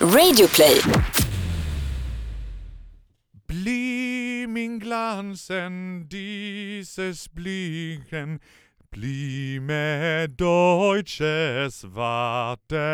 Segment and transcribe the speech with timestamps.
[0.00, 0.80] Radioplay.
[3.46, 8.40] Bli min glansen dieses Blicken,
[8.90, 12.88] bli med Deutsches Vaterland.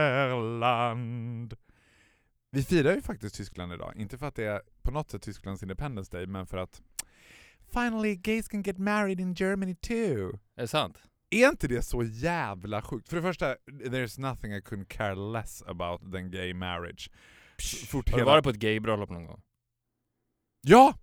[2.50, 5.62] Vi firar ju faktiskt Tyskland idag, inte för att det är på något sätt Tysklands
[5.62, 6.82] Independence Day, men för att
[7.72, 10.38] Finally gays can get married in Germany too.
[10.56, 10.98] Är det sant?
[11.34, 13.08] Är inte det så jävla sjukt?
[13.08, 17.10] För det första, there's nothing I couldn't care less about than gay marriage.
[17.88, 19.42] Fort Har du varit på ett gaybröllop någon gång?
[20.60, 20.98] Ja!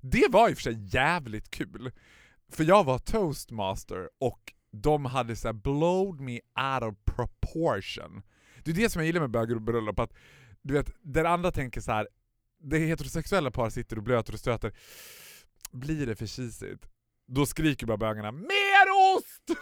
[0.00, 1.92] Det var i och för sig jävligt kul.
[2.48, 8.22] För jag var toastmaster och de hade så här blowed me out of proportion.
[8.64, 10.12] Det är det som jag gillar med bögbröllop, att
[10.62, 12.08] du vet, där andra tänker så här.
[12.58, 14.72] det heterosexuella par sitter och blöter och stöter.
[15.72, 16.88] Blir det för cheesigt?
[17.26, 19.60] Då skriker bara bögarna mer ost!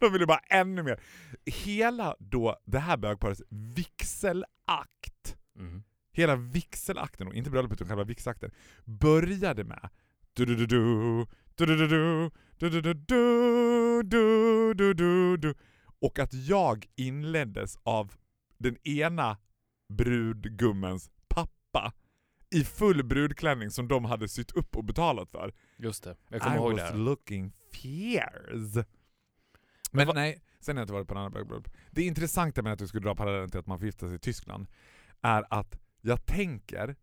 [0.00, 1.00] de ville bara ännu mer.
[1.44, 5.82] Hela då det här bögparets vigselakt Mhm.
[6.12, 8.50] Hela vigselakten, och inte bröllopet utan själva vigselakten,
[8.84, 9.88] började med
[10.32, 14.02] du-du-du-du, du-du-du-du, du-du-du-du,
[14.74, 15.54] du-du-du-du,
[16.00, 18.14] och att jag inleddes av
[18.58, 19.38] den ena
[19.88, 21.92] brudgummens pappa
[22.50, 25.54] i full brudklänning som de hade sytt upp och betalat för.
[25.78, 26.94] Just det, jag kommer I ihåg was det här.
[26.96, 28.74] looking fierce.
[28.74, 28.84] Men
[29.90, 31.64] Men va- nej, sen har jag inte varit på en annan.
[31.90, 34.18] Det intressanta med att du skulle dra parallellen till att man får gifta sig i
[34.18, 34.66] Tyskland
[35.22, 36.96] är att jag tänker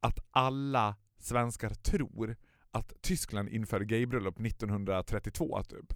[0.00, 2.36] att alla svenskar tror
[2.70, 5.94] att Tyskland införde gaybröllop 1932 typ.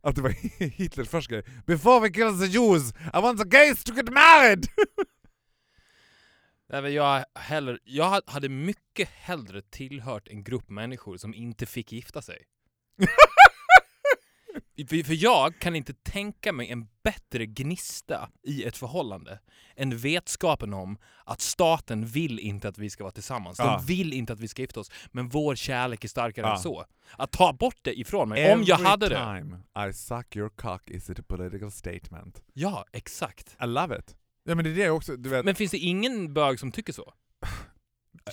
[0.00, 0.30] Att det var
[0.70, 1.44] Hitlers första grej.
[1.66, 4.66] Before we kill the Jews, I want the gays to get married!
[6.68, 11.66] Nej, men jag, heller, jag ha- hade mycket hellre tillhört en grupp människor som inte
[11.66, 12.42] fick gifta sig.
[14.88, 19.40] för, för jag kan inte tänka mig en bättre gnista i ett förhållande
[19.76, 23.58] än vetskapen om att staten vill inte att vi ska vara tillsammans.
[23.58, 23.76] Ja.
[23.76, 26.52] De vill inte att vi ska gifta oss, men vår kärlek är starkare Ja.
[26.56, 26.84] än så.
[27.18, 29.14] Att ta bort det ifrån mig, om jag Every hade det.
[29.40, 32.42] time I suck your cock is it a political statement.
[32.52, 33.56] Ja, exakt.
[33.62, 34.16] I love it.
[34.44, 35.44] Ja men det är det också, du vet.
[35.44, 37.12] Men finns det ingen bög som tycker så?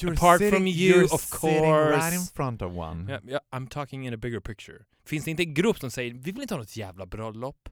[0.01, 2.33] You're Apart sitting- from you, you're of sitting right in course.
[2.35, 3.11] front of one.
[3.11, 4.77] Ja, ja, I'm talking in a bigger picture.
[5.05, 7.69] Finns det inte en grupp som säger vi vill inte ha något jävla bröllop?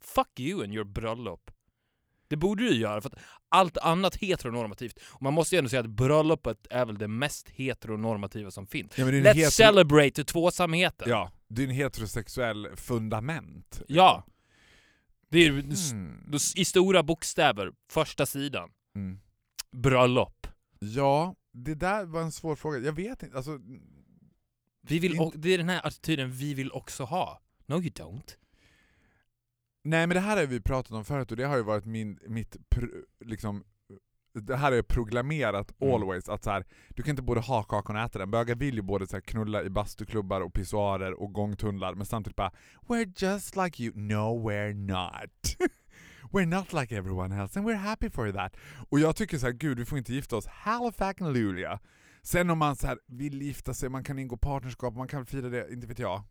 [0.00, 1.50] Fuck you and your bröllop.
[2.28, 3.14] Det borde du göra, för att
[3.48, 4.98] allt annat heteronormativt.
[5.06, 8.98] Och man måste ju ändå säga att bröllopet är väl det mest heteronormativa som finns.
[8.98, 11.08] Ja, Let's hetero- celebrate tvåsamheten.
[11.10, 13.82] Ja, det är en heterosexuell fundament.
[13.88, 14.24] Ja.
[15.30, 16.34] Det är Mm.
[16.56, 18.70] i stora bokstäver, första sidan.
[18.94, 19.20] Mm.
[19.72, 20.46] Bröllop.
[20.78, 22.78] Ja, det där var en svår fråga.
[22.78, 23.58] Jag vet inte, alltså...
[24.82, 27.40] Vi vill, In- det är den här attityden vi vill också ha.
[27.66, 28.36] No you don't.
[29.84, 32.18] Nej men det här har vi pratat om förut och det har ju varit min,
[32.26, 33.64] mitt, pr- liksom,
[34.32, 35.94] det här jag programmerat Mm.
[35.94, 38.30] always, att så här, du kan inte både ha kakan och äta den.
[38.30, 42.36] Bögar vill ju både så här, knulla i bastuklubbar och pissoarer och gångtunnlar, men samtidigt
[42.36, 42.52] bara
[42.86, 43.92] We're just like you.
[43.96, 45.56] No we're not.
[46.32, 48.56] we're not like everyone else and we're happy for that.
[48.90, 50.46] Och jag tycker så här, gud vi får inte gifta oss.
[50.46, 51.20] Halifax
[52.22, 55.48] Sen om man så här, vill gifta sig, man kan ingå partnerskap, man kan fira
[55.48, 56.22] det, inte vet jag.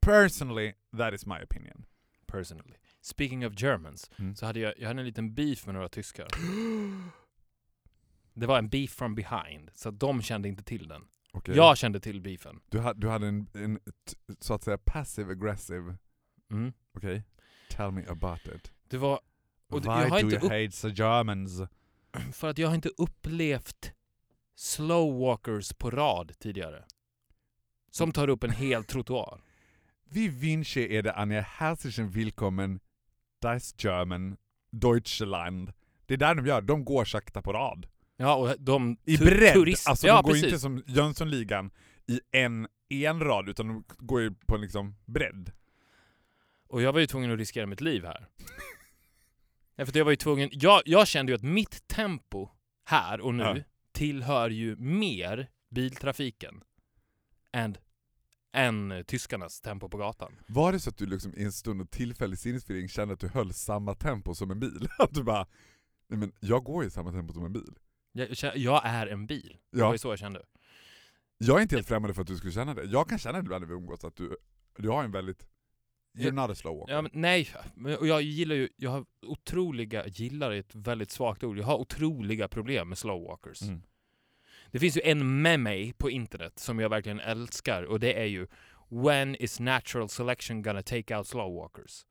[0.00, 1.84] Personally, that is my opinion.
[2.26, 2.74] Personally.
[3.00, 4.36] Speaking of Germans, Mm.
[4.36, 6.26] så hade jag, jag hade en liten beef med några tyskar.
[8.40, 11.02] Det var en beef from behind, så de kände inte till den.
[11.32, 11.56] Okej.
[11.56, 12.60] Jag kände till beefen.
[12.68, 15.96] Du, ha, du hade en, en t- så att säga passive aggressive,
[16.50, 16.72] Mm.
[16.96, 17.24] okej?
[17.70, 18.72] Tell me about it.
[18.88, 19.20] Det var
[19.70, 21.60] Och Why jag har do inte you upp- hate the Germans?
[22.32, 23.92] för att jag har inte upplevt
[24.54, 26.84] slow walkers på rad tidigare.
[27.90, 29.40] Som tar upp en hel trottoar.
[30.10, 32.80] Vi wünsche er eine herzlichen Willkommen,
[33.40, 34.36] das German,
[34.70, 35.72] Deutschland.
[36.06, 37.86] Det är där de gör, de går sakta på rad.
[38.20, 40.44] Ja, och de I bredd, turist- alltså ja, de går precis.
[40.46, 41.70] inte som Jönssonligan
[42.06, 45.52] i en, en rad, utan de går ju på liksom bredd.
[46.68, 48.28] Och jag var ju tvungen att riskera mitt liv här.
[49.76, 52.48] Ja, för jag var ju tvungen, jag, jag kände ju att mitt tempo
[52.84, 53.56] här och nu Ja.
[53.92, 56.60] tillhör ju mer biltrafiken
[57.52, 57.76] än,
[58.52, 60.32] än tyskarnas tempo på gatan.
[60.46, 63.28] Var det så att du liksom i en stund av tillfällig sinnesförvirring kände att du
[63.28, 64.88] höll samma tempo som en bil?
[64.98, 65.46] Att du bara,
[66.08, 67.78] nej men jag går i samma tempo som en bil.
[68.12, 69.56] Jag, jag, är en bil.
[69.72, 69.86] Det Ja.
[69.86, 70.42] var ju så jag kände.
[71.38, 72.84] Jag är inte helt främmande för att du skulle känna det.
[72.84, 74.36] Jag kan känna det ibland när vi umgås att du,
[74.78, 75.46] du har en väldigt...
[76.18, 76.94] You're not a slow walker.
[76.94, 77.48] Ja, men nej,
[77.98, 81.76] och jag gillar ju, jag har otroliga, gillar är ett väldigt svagt ord, jag har
[81.76, 83.62] otroliga problem med slow walkers.
[83.62, 83.82] Mm.
[84.70, 88.46] Det finns ju en meme på internet som jag verkligen älskar och det är ju
[88.90, 92.06] When is natural selection gonna take out slow walkers?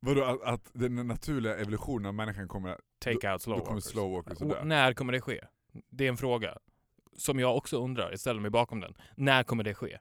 [0.00, 3.90] Vadå, att, att den naturliga evolutionen av människan kommer take out slow Då kommer walkers.
[3.92, 4.64] slow walkers Och dö.
[4.64, 5.40] när kommer det ske?
[5.90, 6.58] Det är en fråga
[7.16, 8.10] som jag också undrar.
[8.10, 8.94] Jag ställer mig bakom den.
[9.14, 9.98] När kommer det ske?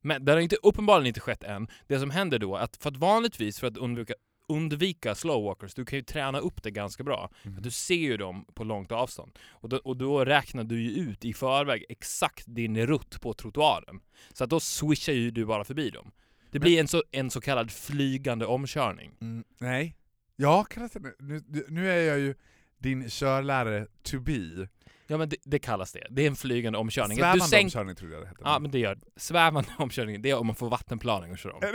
[0.00, 1.68] Men det har inte, uppenbarligen inte skett än.
[1.86, 4.14] Det som händer då, att för att vanligtvis för att undvika,
[4.48, 7.30] undvika slow walkers, du kan ju träna upp det ganska bra.
[7.42, 7.62] Mm.
[7.62, 9.38] Du ser ju dem på långt avstånd.
[9.50, 14.00] Och då, och då räknar du ju ut i förväg exakt din rutt på trottoaren.
[14.32, 16.10] Så att då swishar ju du bara förbi dem.
[16.50, 19.12] Det blir en så, en så kallad flygande omkörning.
[19.20, 19.96] Mm, nej.
[20.40, 22.34] Ja, det nu, nu är jag ju
[22.78, 24.68] din körlärare to be.
[25.06, 26.06] Ja men det, det kallas det.
[26.10, 27.18] Det är en flygande omkörning.
[27.18, 28.40] Svävande sänk, omkörning trodde jag det hette.
[28.44, 31.60] Ja men det gör Svävande omkörning, det är om man får vattenplaning och kör om.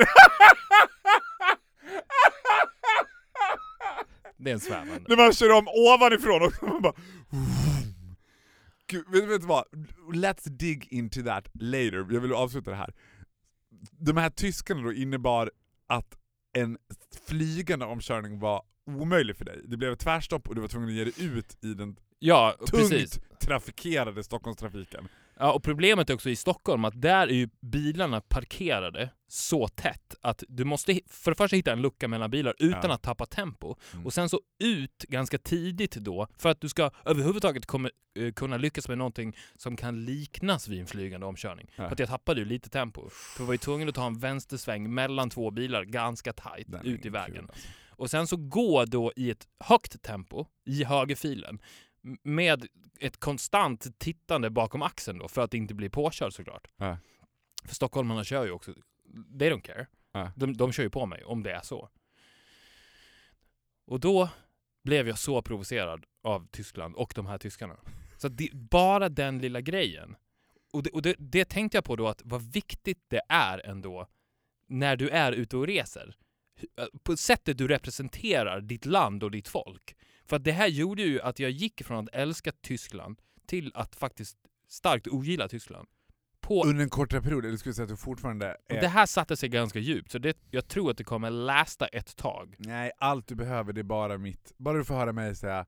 [4.37, 5.03] Det är en svävande.
[5.07, 6.93] När man kör om ovanifrån också, man bara...
[8.87, 9.65] Gud, vet, vet du vad?
[10.13, 12.13] Let's dig into that later.
[12.13, 12.93] Jag vill avsluta det här.
[13.91, 15.51] De här tyskarna då innebar
[15.87, 16.17] att
[16.55, 16.77] en
[17.27, 19.61] flygande omkörning var omöjlig för dig.
[19.67, 22.55] Det blev ett tvärstopp och du var tvungen att ge dig ut i den Ja,
[22.59, 23.19] tungt precis.
[23.41, 25.07] trafikerade Stockholmstrafiken.
[25.39, 30.15] Ja, och problemet är också i Stockholm att där är ju bilarna parkerade så tätt
[30.21, 32.93] att du måste för det första hitta en lucka mellan bilar utan Ja.
[32.93, 33.75] att tappa tempo.
[33.93, 34.05] Mm.
[34.05, 38.57] Och sen så ut ganska tidigt då för att du ska överhuvudtaget kommer, eh, kunna
[38.57, 41.67] lyckas med någonting som kan liknas vid en flygande omkörning.
[41.75, 41.83] Ja.
[41.85, 43.09] För att jag tappade ju lite tempo.
[43.09, 46.85] För jag var ju tvungen att ta en vänstersväng mellan två bilar ganska tight Den
[46.85, 47.35] ut i vägen.
[47.35, 47.67] kul, alltså.
[47.97, 51.59] Och sen så gå då i ett högt tempo i högerfilen
[52.23, 52.67] med
[52.99, 56.67] ett konstant tittande bakom axeln då för att inte bli påkörd såklart.
[56.77, 56.97] Ja.
[57.65, 58.73] För stockholmarna kör ju också,
[59.39, 59.87] they don't care.
[60.11, 60.31] Ja.
[60.35, 61.89] De, de kör ju på mig om det är så.
[63.85, 64.29] Och då
[64.83, 67.77] blev jag så provocerad av Tyskland och de här tyskarna.
[68.17, 70.15] Så det, bara den lilla grejen.
[70.73, 74.07] Och, det, och det, det tänkte jag på då att vad viktigt det är ändå
[74.67, 76.15] när du är ute och reser.
[76.77, 79.95] Äh, På sättet du representerar ditt land och ditt folk.
[80.25, 83.95] För att det här gjorde ju att jag gick från att älska Tyskland till att
[83.95, 84.37] faktiskt
[84.67, 85.87] starkt ogilla Tyskland.
[86.41, 88.81] På, Under en kortare period, eller skulle jag säga att du fortfarande är...
[88.81, 92.15] det här satte sig ganska djupt, så det, jag tror att det kommer lasta ett
[92.15, 92.55] tag.
[92.57, 94.53] Nej, allt du behöver det är bara mitt...
[94.57, 95.65] Bara du får höra mig säga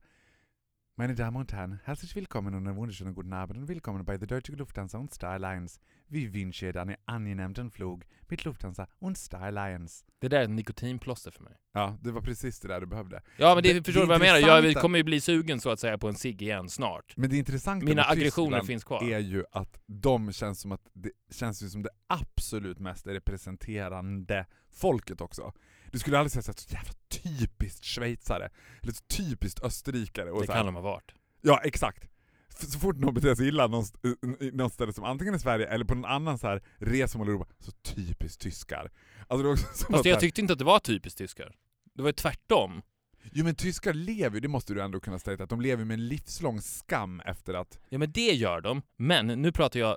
[1.00, 4.26] Meine Damen und Herren, herzlich willkommen und einen wunderschönen guten Abend und willkommen bei der
[4.26, 5.78] Deutsche Lufthansa und Star Alliance.
[6.08, 10.04] Wir wünschen dir einen angenehmen Flug mit Lufthansa und Star Alliance.
[10.18, 11.52] Det där är ett nikotinplåster för mig.
[11.72, 13.22] Ja, det var precis det där du behövde.
[13.36, 14.64] Ja men det, Det- förstår du vad jag menar?
[14.64, 17.16] Jag kommer ju bli sugen så att säga på en cigg igen snart.
[17.16, 19.04] Men det intressanta Mina med aggressioner finns kvar.
[19.12, 24.46] är ju att de känns som att det känns ju som det absolut mest representerande
[24.72, 25.52] folket också.
[25.92, 28.50] Du skulle aldrig säga så här, så jävla typiskt schweizare,
[28.82, 30.30] eller så typiskt österrikare.
[30.30, 30.58] Och Det så här.
[30.58, 31.12] kan de ha varit.
[31.40, 32.08] Ja, exakt.
[32.48, 35.66] Så fort någon beter sig illa någonst- i- i något ställe som antingen i Sverige
[35.68, 38.90] eller på någon annan så här i Europa, så typiskt tyskar.
[39.28, 39.56] Alltså
[39.90, 41.54] Fast jag tyckte inte att det var typiskt tyskar.
[41.94, 42.82] Det var ju tvärtom.
[43.32, 45.94] Jo men tyskar lever ju, det måste du ändå kunna säga, att de lever med
[45.94, 47.78] en livslång skam efter att...
[47.88, 49.96] Ja men det gör de, men nu pratar jag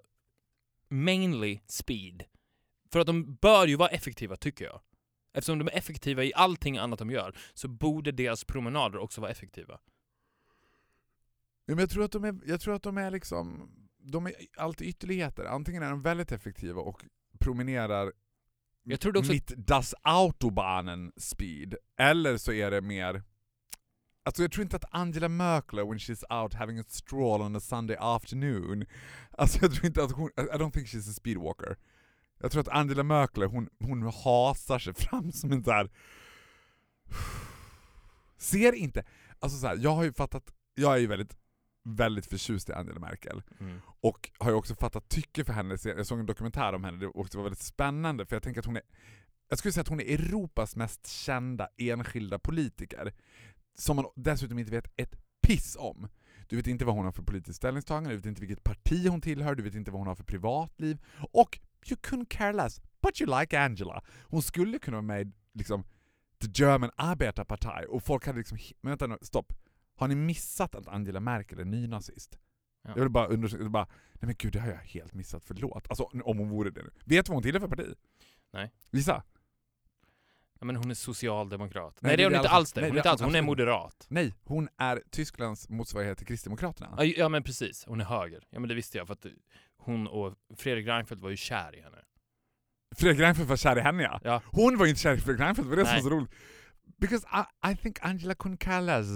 [0.89, 2.23] mainly speed.
[2.91, 4.81] För att de bör ju vara effektiva tycker jag.
[5.33, 9.31] Eftersom de är effektiva i allting annat de gör så borde deras promenader också vara
[9.31, 9.80] effektiva.
[11.66, 14.33] Ja, men jag tror att de är, jag tror att de är liksom, de är
[14.57, 15.45] alltid ytterligheter.
[15.45, 17.06] Antingen är de väldigt effektiva och
[17.39, 18.13] promenerar
[18.83, 23.24] Jag trodde också- mitt Das Autobahnen speed, eller så är det mer
[24.24, 27.59] Alltså jag tror inte att Angela Merkel when she's out having a stroll on a
[27.59, 28.85] Sunday afternoon,
[29.31, 31.78] alltså jag tror inte att hon, I don't think she's a speedwalker.
[32.42, 35.90] Jag tror att Angela Merkel, hon, hon hasar sig fram som en så här.
[38.38, 39.04] Ser inte,
[39.40, 41.38] alltså så här, jag har ju fattat, jag är ju väldigt,
[41.83, 43.44] väldigt förtjust i Angela Merkel.
[44.02, 47.28] Och har ju också fattat tycke för henne, jag såg en dokumentär om henne och
[47.31, 48.83] det var väldigt spännande för jag tänker att hon är
[49.52, 53.14] jag skulle säga att hon är Europas mest kända enskilda politiker.
[53.76, 56.07] Som man dessutom inte vet ett piss om.
[56.48, 59.21] Du vet inte vad hon har för politiskt ställningstagande, du vet inte vilket parti hon
[59.21, 60.98] tillhör, du vet inte vad hon har för privatliv.
[61.31, 64.04] Och you couldn't care less, but you like Angela.
[64.23, 65.83] Hon skulle kunna vara med liksom,
[66.42, 69.54] the German Arbetarpartei och folk hade liksom, men vänta nu, stopp.
[69.95, 72.40] Har ni missat att Angela Merkel är nynazist?
[72.83, 72.90] Ja.
[72.90, 75.88] Jag vill bara undersöka, bara, nej men gud det har jag helt missat, förlåt.
[75.90, 76.90] Alltså om hon vore det nu.
[77.06, 77.94] Vet du vad hon tillhör för parti?
[78.54, 78.71] Nej.
[78.92, 79.23] Gissa?
[80.59, 81.97] Ja, men hon är socialdemokrat.
[82.02, 82.81] Nej, Nej, det är hon är inte alltså- alls det.
[82.81, 84.06] nej, Hon är, inte alls, hon är moderat.
[84.09, 86.94] Nej, hon är Tysklands motsvarighet till Kristdemokraterna.
[86.97, 88.47] Ja, Ja men precis, hon är höger.
[88.50, 89.26] Ja men det visste jag för att
[89.81, 91.97] hon och Fredrik Reinfeldt var ju kär i henne.
[92.95, 94.19] Fredrik Reinfeldt var kär i henne ja.
[94.23, 94.42] Ja.
[94.45, 96.31] Hon var inte kär i Fredrik Reinfeldt, det var det som var så roligt.
[96.97, 98.35] Because I, I think Angela
[98.81, 99.07] less.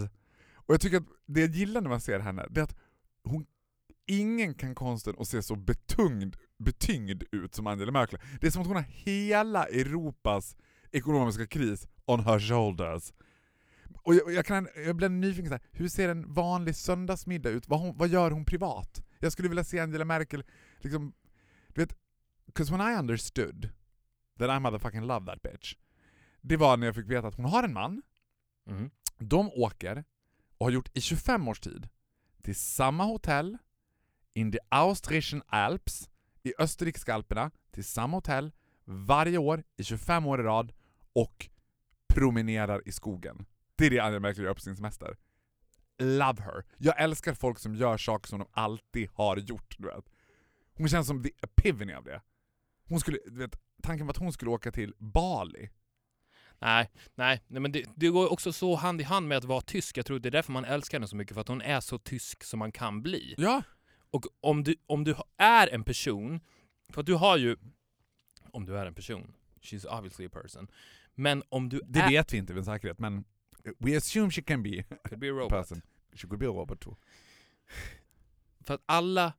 [0.55, 2.75] Och jag tycker att det jag gillar när man ser henne, det är att
[3.23, 3.45] hon,
[4.07, 8.19] ingen kan konsten att se så betungd, betyngd ut som Angela Merkel.
[8.41, 10.55] Det är som att hon har hela Europas
[10.91, 13.13] ekonomiska kris on her shoulders.
[14.03, 17.67] Och jag, jag, kan, jag blir nyfiken, så här, hur ser en vanlig söndagsmiddag ut?
[17.67, 19.04] Vad, hon, vad gör hon privat?
[19.19, 20.43] Jag skulle vilja se Angela Merkel,
[20.79, 21.13] liksom,
[21.67, 21.95] du vet,
[22.53, 23.69] 'cause when I understood
[24.39, 25.75] that I motherfucking love that bitch,
[26.41, 28.01] det var när jag fick veta att hon har en man,
[28.65, 28.89] Mhm.
[29.17, 30.03] de åker,
[30.57, 31.89] och har gjort i 25 års tid,
[32.41, 33.57] till samma hotell,
[34.33, 36.09] in the Austrischen Alps,
[36.43, 38.51] i österrikiska alperna, till samma hotell,
[38.85, 40.73] varje år, i 25 år i rad,
[41.13, 41.49] och
[42.07, 43.45] promenerar i skogen.
[43.75, 45.17] Det är det Angela Merkel gör på sin semester.
[45.99, 46.63] Love her.
[46.77, 50.05] Jag älskar folk som gör saker som de alltid har gjort, du vet.
[50.73, 52.21] Hon känns som the epivany av det.
[52.87, 55.69] Hon skulle, du vet, tanken var att hon skulle åka till Bali.
[56.59, 59.61] Nej, nej, nej men det, det går också så hand i hand med att vara
[59.61, 59.97] tysk.
[59.97, 61.97] Jag tror det är därför man älskar henne så mycket, för att hon är så
[61.97, 63.35] tysk som man kan bli.
[63.37, 63.61] Ja,
[64.11, 66.39] Och om du, om du är en person,
[66.89, 67.57] för att du har ju,
[68.51, 70.67] om du är en person, she's obviously a person,
[71.13, 73.23] men om du det är, vet vi inte med säkerhet, men
[73.79, 75.49] we assume she can be could be a robot.
[75.49, 75.81] person.
[76.13, 76.95] She could be a robot too.
[78.61, 79.33] För att alla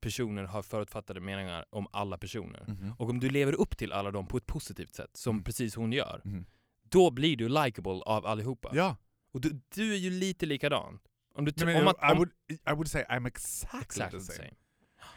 [0.00, 2.64] personer har förutfattade meningar om alla personer.
[2.68, 2.92] Mhm.
[2.98, 5.44] Och om du lever upp till alla dem på ett positivt sätt, som Mm.
[5.44, 6.46] precis hon gör, Mhm.
[6.82, 8.70] då blir du likable av allihopa.
[8.74, 8.96] Ja,
[9.32, 10.98] Och du, du är ju lite likadan.
[11.34, 14.12] Om du, Nej, om men man, I, om, would, I would say I'm exactly, exakt
[14.12, 14.36] the same.
[14.36, 14.50] same.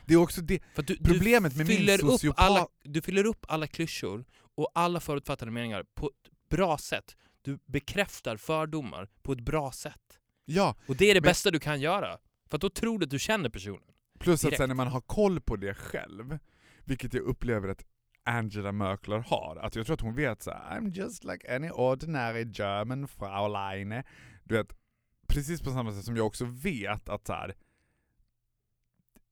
[0.05, 3.25] Det är också det, du, Problemet du med min fyller upp sociopat- alla, Du fyller
[3.25, 7.15] upp alla klyschor och alla förutfattade meningar på ett bra sätt.
[7.43, 10.19] Du bekräftar fördomar på ett bra sätt.
[10.45, 12.17] ja, Och det är det Men- bästa du kan göra.
[12.49, 13.83] För att då tror du att du känner personen.
[14.19, 14.57] plus att Direkt.
[14.57, 16.39] sen när man har koll på det själv,
[16.83, 17.85] vilket jag upplever att
[18.23, 21.69] Angela Merkel har, att jag tror att hon vet så här, I'm just like any
[21.69, 24.03] ordinary German Fraulein.
[24.43, 24.73] Du vet,
[25.27, 27.55] precis på samma sätt som jag också vet att så här.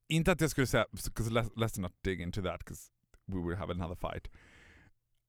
[0.08, 2.92] inte att jag skulle säga, let's, let's not dig into that, 'cause
[3.26, 4.28] we will have another fight.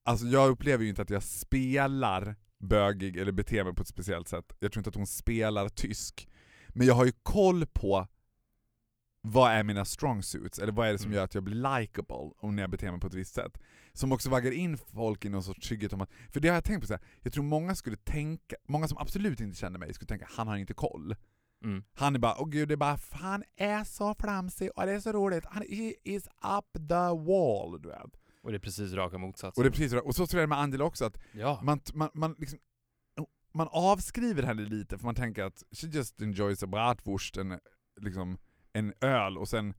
[0.04, 4.28] Alltså jag upplever ju inte att jag spelar bögig eller beter mig på ett speciellt
[4.28, 4.52] sätt.
[4.58, 6.28] Jag tror inte att hon spelar tysk.
[6.68, 8.06] Men jag har ju koll på
[9.20, 11.16] vad är mina strong suits, eller vad är det som Mm.
[11.16, 13.58] gör att jag blir likable om när jag beter mig på ett visst sätt.
[13.92, 16.64] Som också vaggar in folk i någon sorts trygghet om att, för det har jag
[16.64, 17.02] tänkt på så här.
[17.20, 20.56] jag tror många skulle tänka, många som absolut inte känner mig skulle tänka han har
[20.56, 21.14] inte koll.
[21.64, 21.84] Mm.
[21.94, 25.00] Han är bara, åh gud, det är bara, han är så flamsig och det är
[25.00, 25.64] så roligt, han
[26.04, 26.94] is up the
[27.26, 28.21] wall, du vet.
[28.42, 29.60] Och det är precis raka motsatsen.
[29.60, 31.60] Och, det är precis, och så tror jag med Angela också, att Ja.
[31.62, 32.58] man, man, man, liksom,
[33.54, 37.58] man avskriver henne lite för man tänker att she just enjoys a bratwurst, en,
[38.00, 38.38] liksom,
[38.72, 39.74] en öl och sen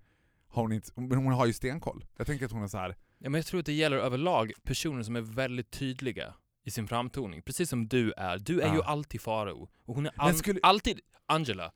[0.47, 2.05] har hon inte, men hon har ju stenkoll.
[2.17, 2.95] Jag tänker att hon är så här.
[3.17, 6.33] ja, men jag tror att det gäller överlag personer som är väldigt tydliga
[6.65, 7.41] i sin framtoning.
[7.41, 8.37] Precis som du är.
[8.37, 8.75] Du är Ja.
[8.75, 9.69] ju alltid Farao.
[9.85, 11.71] Och hon är an- skulle- alltid Angela.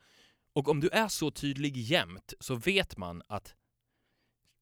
[0.54, 3.56] Och om du är så tydlig jämt så vet man att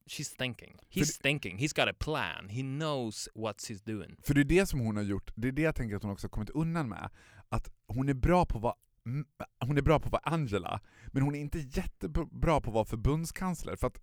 [0.06, 0.78] she's thinking.
[0.90, 1.58] He's thinking.
[1.58, 2.48] He's got a plan.
[2.48, 4.16] He knows what he's doing.
[4.22, 6.12] För det är det som hon har gjort, det är det jag tänker att hon
[6.12, 7.10] också har kommit undan med.
[7.48, 8.74] Att hon är bra på
[9.06, 9.26] mm,
[9.60, 12.84] hon är bra på att vara Angela, men hon är inte jättebra på att vara
[12.84, 13.76] förbundskansler.
[13.76, 14.00] För att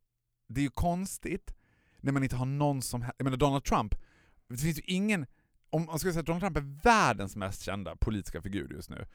[0.48, 1.56] det är ju konstigt
[2.02, 3.96] när man inte har någon som Jag menar Donald Trump,
[4.48, 5.26] det finns ju ingen...
[5.70, 9.06] Om man skulle säga att Donald Trump är världens mest kända politiska figur just nu,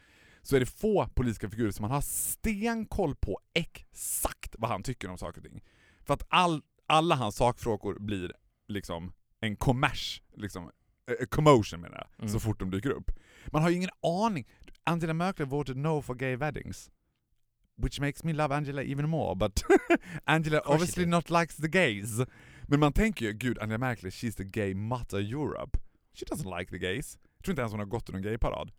[0.43, 5.11] så är det få politiska figurer som man har stenkoll på exakt vad han tycker
[5.11, 5.63] om saker och ting.
[6.05, 8.33] För att all, alla hans sakfrågor blir
[8.69, 10.71] liksom en kommers, liksom,
[11.11, 12.33] eh, commotion menar jag, Mm.
[12.33, 13.11] så fort de dyker upp.
[13.47, 14.47] Man har ju ingen aning.
[14.85, 16.91] Angela Merkel voted no for gay weddings.
[17.77, 19.63] Which makes me love Angela even more, but
[20.25, 22.21] Angela obviously not likes the gays.
[22.69, 25.79] Men man tänker ju, gud Angela Merkel, she's the gay mother Europe.
[26.15, 27.19] She doesn't like the gays.
[27.37, 28.71] Jag tror inte ens hon har gått i någon gayparad.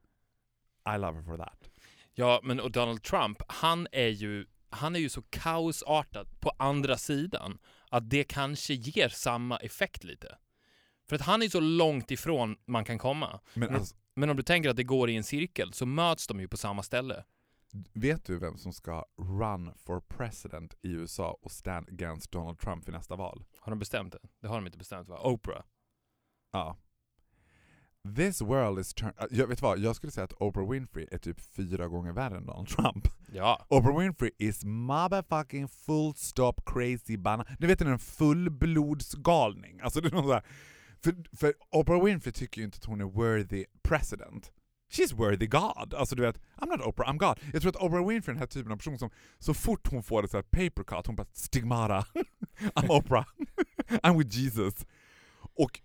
[0.95, 1.69] I love her for that.
[2.13, 6.97] Ja, men och Donald Trump, han är ju, han är ju så kaosartad på andra
[6.97, 7.57] sidan
[7.89, 10.37] att det kanske ger samma effekt lite.
[11.09, 13.39] För att han är så långt ifrån man kan komma.
[13.53, 16.27] Men Men- alltså, Men om du tänker att det går i en cirkel så möts
[16.27, 17.23] de ju på samma ställe.
[17.93, 22.89] vet du vem som ska run for president i USA och stand against Donald Trump
[22.89, 23.43] i nästa val?
[23.59, 24.19] Har de bestämt det?
[24.41, 25.19] Det har de inte bestämt va?
[25.23, 25.63] Oprah.
[26.51, 26.77] Ja.
[28.15, 29.13] This world is turn...
[29.29, 32.45] Jag vet vad, jag skulle säga att Oprah Winfrey är typ fyra gånger värre än
[32.45, 33.07] Donald Trump.
[33.33, 33.65] Ja.
[33.69, 37.45] Oprah Winfrey is motherfucking full stop crazy banana.
[37.59, 39.79] Ni vet en fullblodsgalning.
[39.81, 40.43] Alltså det är någon så här,
[41.03, 44.51] för, för Oprah Winfrey tycker ju inte att hon är worthy president.
[44.91, 45.93] She's worthy God.
[45.93, 47.39] Alltså du vet, I'm not Oprah, I'm God.
[47.53, 50.03] Jag tror att Oprah Winfrey är den här typen av person som så fort hon
[50.03, 52.05] får ett så här paper cut, hon bara stigmata.
[52.75, 53.25] I'm Oprah.
[54.03, 54.85] I'm with Jesus.
[55.55, 55.79] Och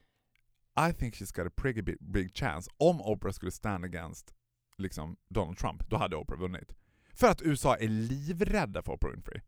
[0.76, 2.70] I think she's got a pretty big, big chance.
[2.76, 4.34] Om Oprah skulle stand against
[4.78, 6.72] liksom, Donald Trump, då hade Oprah vunnit.
[7.14, 9.40] För att USA är livrädda för Oprah Winfrey.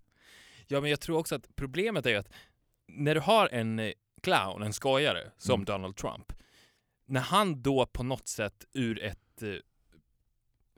[0.66, 2.28] Ja, men jag tror också att problemet är att
[2.88, 3.92] när du har en eh,
[4.22, 5.64] clown, en skojare, som Mm.
[5.64, 6.32] Donald Trump,
[7.06, 9.54] när han då på något sätt ur ett eh,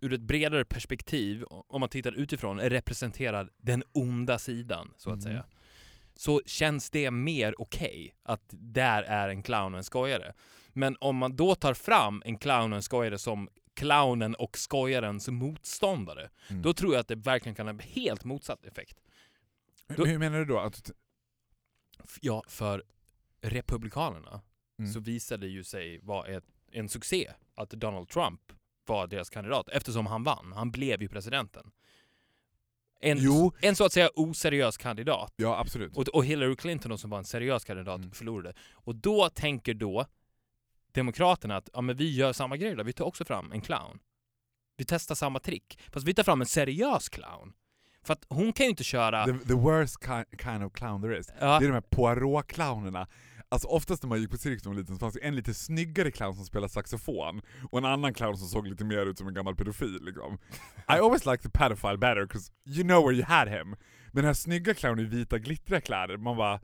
[0.00, 5.22] ur ett bredare perspektiv, om man tittar utifrån, representerar den onda sidan, så att Mm.
[5.22, 5.44] säga.
[6.18, 10.34] Så känns det mer okej att där är en clown och en skojare.
[10.72, 15.28] Men om man då tar fram en clown och en skojare som clownen och skojarens
[15.28, 16.62] motståndare, Mm.
[16.62, 18.98] då tror jag att det verkligen kan ha en helt motsatt effekt.
[19.96, 20.58] Då- Hur menar du då?
[20.58, 20.90] Att,
[22.20, 22.82] Ja, för
[23.40, 24.40] Republikanerna
[24.78, 24.92] Mm.
[24.92, 26.40] så visade det ju sig vara
[26.72, 28.40] en succé att Donald Trump
[28.86, 30.52] var deras kandidat eftersom han vann.
[30.52, 31.70] Han blev ju presidenten.
[33.00, 33.52] En, Jo.
[33.60, 35.32] en så att säga oseriös kandidat.
[35.36, 35.96] ja, absolut.
[35.96, 38.10] Och, och Hillary Clinton som var en seriös kandidat Mm.
[38.10, 38.52] förlorade.
[38.72, 40.06] Och då tänker då
[40.92, 42.82] Demokraterna att ja, men vi gör samma grej då.
[42.82, 43.98] Vi tar också fram en clown.
[44.76, 45.78] Vi testar samma trick.
[45.92, 47.52] Fast vi tar fram en seriös clown.
[48.02, 49.24] För att hon kan ju inte köra...
[49.24, 51.28] The, the worst ki- kind of clown there is.
[51.40, 53.06] ja, Det är de här Poirot-clownerna.
[53.50, 56.10] Alltså oftast när man gick på cirkus var liten så fanns det en lite snyggare
[56.10, 59.34] clown som spelade saxofon, och en annan clown som såg lite mer ut som en
[59.34, 60.38] gammal pedofil liksom.
[60.88, 63.68] I always liked the pedophile better, cause you know where you had him.
[64.06, 66.60] Men den här snygga clownen i vita glittriga kläder, man bara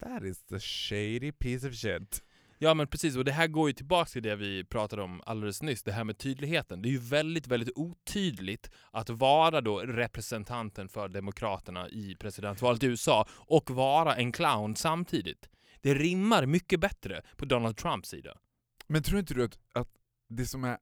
[0.00, 2.22] That is the shady piece of shit.
[2.58, 5.62] Ja men precis, och det här går ju tillbaka till det vi pratade om alldeles
[5.62, 6.82] nyss, det här med tydligheten.
[6.82, 12.86] Det är ju väldigt, väldigt otydligt att vara då representanten för Demokraterna i presidentvalet i
[12.86, 15.48] USA och vara en clown samtidigt.
[15.80, 18.38] Det rimmar mycket bättre på Donald Trumps sida.
[18.86, 19.88] Men tror inte du att, att
[20.28, 20.78] det som är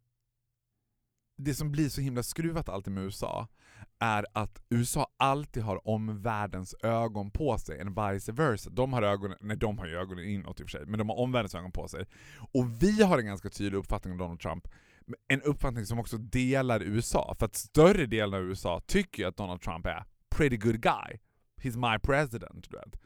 [1.39, 3.49] det som blir så himla skruvat alltid med USA
[3.99, 8.71] är att USA alltid har omvärldens ögon på sig, en vice versa.
[8.71, 11.09] De har ögonen, nej de har ju ögonen inåt i och för sig, men de
[11.09, 12.07] har omvärldens ögon på sig.
[12.53, 14.69] Och vi har en ganska tydlig uppfattning om Donald Trump,
[15.29, 19.37] en uppfattning som också delar USA, för att större delen av USA tycker ju att
[19.37, 21.19] Donald Trump är pretty good guy.
[21.63, 23.01] He's my president, du vet.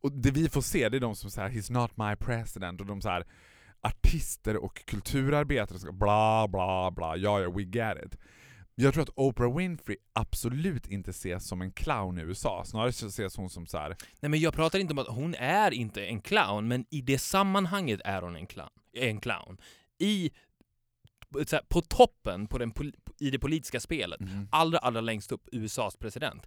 [0.00, 2.86] Och det vi får se det är de som säger he's not my president, och
[2.86, 3.24] de så här
[3.80, 8.18] artister och kulturarbetare ska bla bla bla, ja ja we get it.
[8.76, 13.36] Jag tror att Oprah Winfrey absolut inte ses som en clown i USA, snarare ses
[13.36, 13.96] hon som så här.
[14.20, 17.18] Nej men jag pratar inte om att hon är inte en clown, men i det
[17.18, 18.68] sammanhanget är hon en clown.
[18.92, 19.58] En clown.
[19.98, 20.30] I,
[21.34, 22.72] här, på toppen på den,
[23.20, 24.20] i det politiska spelet,
[24.50, 26.46] allra, allra längst upp, USAs president.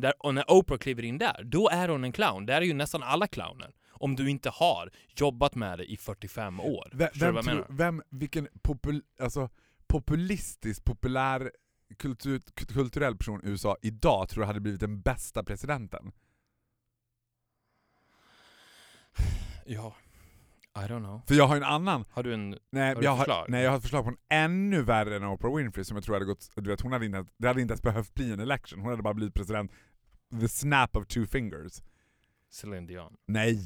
[0.00, 2.46] Där, och när Oprah kliver in där, då är hon en clown.
[2.46, 3.74] Där är ju nästan alla clowner.
[3.90, 6.90] Om du inte har jobbat med det i 45 år.
[6.92, 9.48] Vem, du vem, jag tror, vem vilken popul, alltså,
[9.86, 11.50] populistisk, populär
[11.98, 16.12] kultur, kulturell person i USA idag tror jag hade blivit den bästa presidenten?
[19.66, 19.94] Ja,
[20.76, 21.20] I don't know.
[21.26, 22.58] För jag har en annan Har du en...
[22.72, 23.46] Nej, Har du jag har, förslag?
[23.48, 26.14] nej, jag har ett förslag på en ännu värre än Oprah Winfrey som jag tror
[26.14, 28.80] hade gått, du vet hon hade inte, det hade inte ens behövt bli en election,
[28.80, 29.70] hon hade bara blivit president
[30.40, 31.82] the snap of two fingers.
[32.50, 33.12] Celine Dion.
[33.26, 33.60] Nej!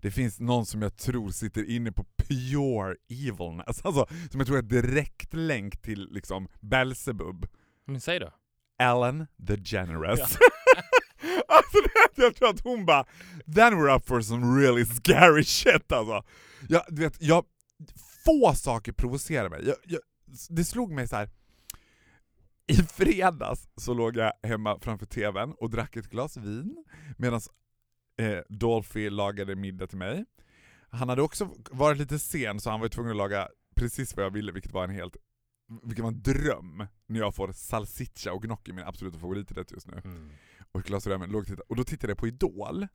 [0.00, 4.58] Det finns någon som jag tror sitter inne på pure evilness, alltså som jag tror
[4.58, 7.46] är direkt länk till liksom Belzebub.
[7.84, 8.30] Men säg då.
[8.78, 10.38] Ellen the Generous.
[11.48, 13.04] alltså det, jag tror att hon bara,
[13.54, 16.24] then we're up for some really scary shit alltså.
[16.68, 17.44] Jag, du vet, jag,
[18.24, 19.66] få saker provocerar mig.
[19.66, 20.00] Jag, jag,
[20.48, 21.30] det slog mig så här.
[22.68, 26.84] I fredags så låg jag hemma framför TVn och drack ett glas vin
[27.16, 27.40] medan
[28.18, 30.24] eh, Dolphy lagade middag till mig.
[30.90, 34.30] Han hade också varit lite sen så han var tvungen att laga precis vad jag
[34.30, 35.16] ville, vilket var en helt
[35.82, 40.00] vilket var en dröm när jag får salsiccia och gnocchi, min absoluta favoriträtt just nu.
[40.04, 40.30] Mm.
[40.76, 41.62] Och ett glas rödvin, låg och tittade.
[41.68, 42.86] Och då tittade jag på Idol,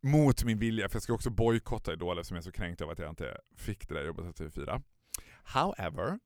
[0.00, 2.92] mot min vilja, för jag ska också bojkotta Idol eftersom jag är så kränkt över
[2.92, 4.82] att jag inte fick det där jobbet på TV4.
[5.42, 6.18] However,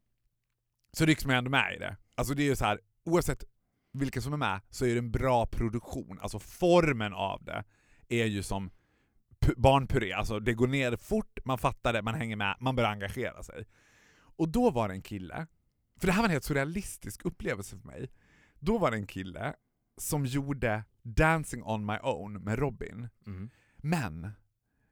[0.93, 1.97] så rycks man ändå med i det.
[2.15, 3.45] Alltså det är ju så här, oavsett
[3.93, 6.19] vilka som är med så är det en bra produktion.
[6.21, 7.65] Alltså formen av det
[8.09, 8.71] är ju som
[9.57, 13.43] barnpuré, alltså det går ner fort, man fattar det, man hänger med, man börjar engagera
[13.43, 13.67] sig.
[14.15, 15.47] Och då var det en kille,
[15.97, 18.11] för det här var en helt surrealistisk upplevelse för mig.
[18.59, 19.55] Då var det en kille
[19.97, 23.09] som gjorde Dancing on my own med Robin.
[23.27, 23.51] Mm.
[23.77, 24.31] Men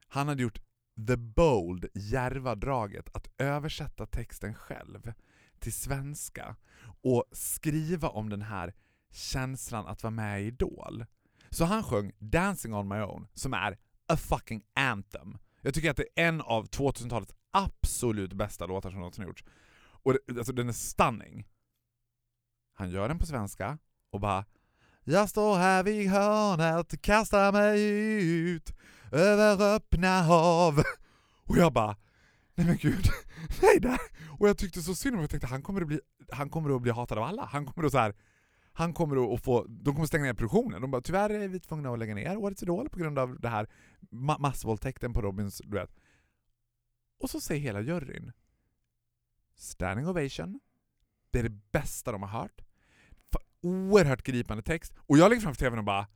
[0.07, 0.61] han hade gjort
[1.07, 5.13] the bold, djärva draget att översätta texten själv
[5.59, 6.55] till svenska
[7.03, 8.73] och skriva om den här
[9.11, 11.05] känslan att vara med i Idol.
[11.49, 15.37] Så han sjöng Dancing on my own, som är a fucking anthem.
[15.61, 19.43] Jag tycker att det är en av 2000-talets absolut bästa låtar som någonsin gjorts.
[19.81, 21.47] Och det, alltså, den är stunning.
[22.73, 23.77] Han gör den på svenska
[24.09, 24.45] och bara
[25.03, 27.83] jag står här vid hörnet, kastar mig
[28.49, 28.73] ut
[29.11, 30.83] över öppna hav.
[31.45, 31.95] Och jag bara
[32.55, 33.05] Nej men gud,
[33.61, 33.99] nej där!
[34.39, 35.99] Och jag tyckte så synd om honom, jag tänkte han kommer att bli,
[36.31, 37.45] han kommer att bli hatad av alla.
[37.45, 38.15] Han kommer att så här,
[38.73, 40.81] han kommer att få, de kommer stänga ner produktionen.
[40.81, 43.49] De bara tyvärr är vi tvungna att lägga ner Årets Idol på grund av det
[43.49, 43.67] här
[43.99, 45.99] ma massvåldtäkten på Robins duett.
[47.19, 48.31] Och så säger hela juryn
[49.55, 50.59] Standing ovation,
[51.31, 52.61] Det är det bästa de har hört.
[53.61, 54.93] Oerhört gripande text.
[55.07, 56.07] Och jag ligger framför tvn och bara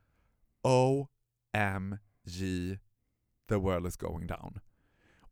[0.63, 2.39] OMG,
[3.49, 4.59] the world is going down.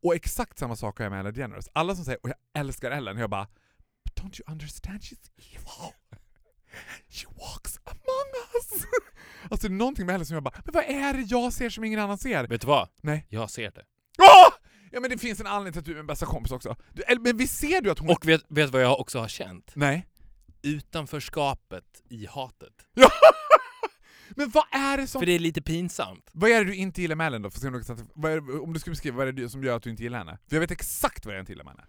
[0.03, 1.69] Och exakt samma sak har jag med Ellen DeGeneres.
[1.73, 3.47] Alla som säger och jag älskar Ellen, jag bara
[4.15, 5.93] don't you understand she's evil?
[7.09, 8.85] She walks among us!
[9.49, 11.69] alltså det är någonting med Ellen som jag bara, men vad är det jag ser
[11.69, 12.47] som ingen annan ser?
[12.47, 12.89] Vet du vad?
[13.01, 13.25] Nej.
[13.29, 13.83] Jag ser det.
[14.19, 14.53] Åh!
[14.91, 16.75] Ja men det finns en anledning till att du är min bästa kompis också.
[16.93, 18.09] Du, men vi ser du att hon...
[18.09, 19.71] Och vet, vet vad jag också har känt?
[19.75, 20.07] Nej.
[20.63, 22.87] Utanförskapet i hatet.
[22.93, 23.09] Ja!
[24.35, 25.21] men vad är det som...
[25.21, 26.29] För det är lite pinsamt.
[26.33, 27.49] Vad är det du inte gillar med Ellen då?
[27.49, 30.17] För det- om du skulle beskriva, vad är det som gör att du inte gillar
[30.17, 30.37] henne?
[30.47, 31.85] För jag vet exakt vad jag inte gillar med henne.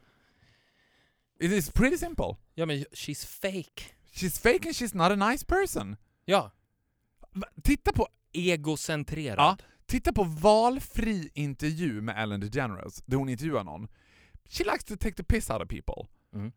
[1.41, 2.37] It is pretty simple.
[2.55, 3.83] Ja men she's fake.
[4.13, 5.97] She's fake and she's not a nice person.
[6.25, 6.53] Ja.
[7.63, 9.39] Titta på, Egocentrerad.
[9.39, 9.57] Ja.
[9.87, 13.89] titta på valfri intervju med Ellen DeGeneres, där hon intervjuar någon.
[14.49, 16.09] She likes to take the piss out of people.
[16.35, 16.53] Mm.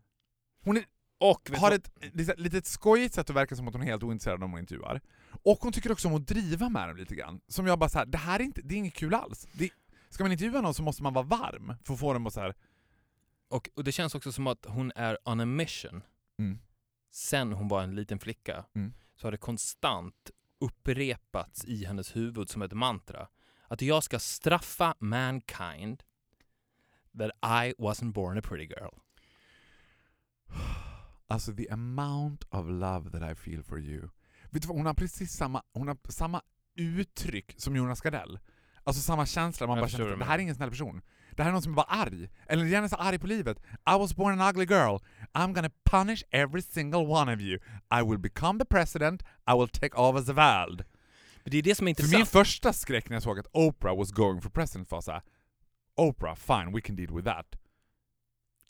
[0.64, 0.86] Hon är,
[1.20, 4.34] Och har ett litet, litet skojigt sätt att verka som att hon är helt ointresserad
[4.34, 5.02] av dem hon intervjuar.
[5.44, 7.42] Och hon tycker också om att driva med dem lite grann.
[7.48, 9.48] Som jag bara såhär, det här är inte, det är inget kul alls.
[9.54, 9.70] Det,
[10.10, 12.56] ska man intervjua någon så måste man vara varm för att få dem att såhär,
[13.50, 16.04] och, och det känns också som att hon är on a mission.
[16.40, 16.60] mm,
[17.12, 18.94] Sen hon var en liten flicka Mm.
[19.16, 23.28] så har det konstant upprepats i hennes huvud som ett mantra.
[23.68, 26.04] Att jag ska straffa mankind
[27.18, 28.94] that I wasn't born a pretty girl.
[31.28, 34.10] Alltså the amount of love that I feel for you.
[34.50, 36.42] Vet du vad, hon har precis samma, hon har samma
[36.76, 38.40] uttryck som Jonas Gardell.
[38.84, 41.02] Alltså samma känsla, man Jag bara känner att det här är ingen snäll person.
[41.32, 42.30] Det här är någon som är bara arg.
[42.48, 43.58] Eller gärna så arg på livet.
[43.70, 44.98] I was born an ugly girl.
[45.34, 47.60] I'm gonna punish every single one of you.
[48.00, 49.24] I will become the president.
[49.24, 50.84] I will take over the world.
[51.44, 52.30] Men det är det som är För min intressant.
[52.30, 55.22] första skräck när jag såg att Oprah was going for president var såhär
[55.96, 57.56] Oprah, fine, we can deal with that.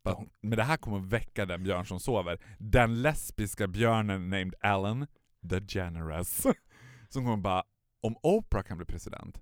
[0.10, 0.26] Ja.
[0.41, 2.39] Men det här kommer väcka den björn som sover.
[2.60, 5.08] Den lesbiska björnen named Ellen
[5.41, 6.46] DeGeneres.
[7.10, 7.63] Som kommer bara,
[8.02, 9.41] om Oprah kan bli president,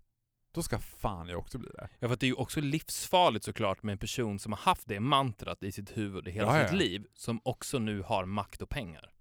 [0.53, 1.89] då ska fan jag också bli det.
[1.99, 4.87] Ja, för att det är ju också livsfarligt såklart med en person som har haft
[4.87, 6.67] det mantrat i sitt huvud i hela Ja, ja.
[6.67, 9.11] sitt liv, som också nu har makt och pengar.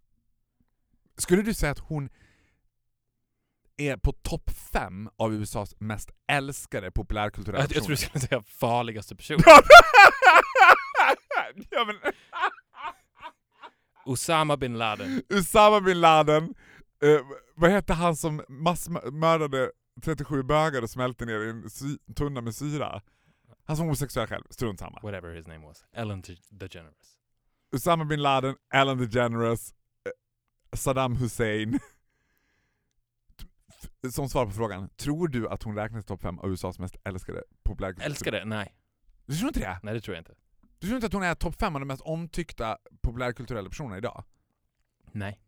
[1.16, 2.09] Skulle du säga att hon
[3.76, 8.09] är på topp fem av USAs mest älskade populärkulturella Jag, jag tror du personer?
[8.20, 9.38] skulle säga farligaste person.
[11.71, 11.97] ja, men,
[14.07, 15.23] Osama bin Laden.
[15.31, 16.55] Usama bin Laden,
[17.03, 17.21] eh,
[17.55, 19.71] vad hette han som massmördade
[20.03, 21.64] 37 bögar och smälte ner i en
[22.14, 23.03] tunna med syra?
[23.67, 25.01] Han som var homosexuell själv, strunt samma.
[25.03, 25.85] Whatever his name was.
[25.93, 27.17] Ellen De- DeGeneres.
[27.73, 29.71] Usama bin Laden, Ellen DeGeneres,
[30.05, 31.79] eh, Saddam Hussein.
[34.12, 37.43] Som svar på frågan, tror du att hon räknas topp fem av USAs mest älskade
[37.64, 38.07] populärkultur?
[38.07, 38.45] Älskar det?
[38.45, 38.75] Nej.
[39.27, 39.81] Du tror inte det?
[39.83, 40.35] Nej, det tror jag inte.
[40.85, 44.25] Du tror inte att hon är topp fem av de mest omtyckta populärkulturella personerna idag?
[45.12, 45.40] Nej.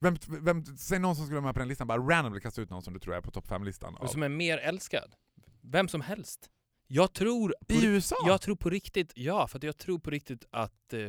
[0.00, 2.70] Vem, vem, säg någon som skulle vara med på den listan, bara randomly kasta ut
[2.70, 3.94] någon som du tror är på topp fem-listan.
[3.94, 5.14] Och som är mer älskad.
[5.60, 6.50] Vem som helst.
[6.86, 7.54] Jag tror...
[7.68, 8.16] På, I USA?
[8.26, 11.06] jag tror på riktigt, ja, för jag tror på riktigt att eh,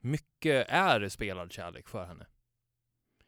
[0.00, 2.26] mycket är spelad kärlek för henne.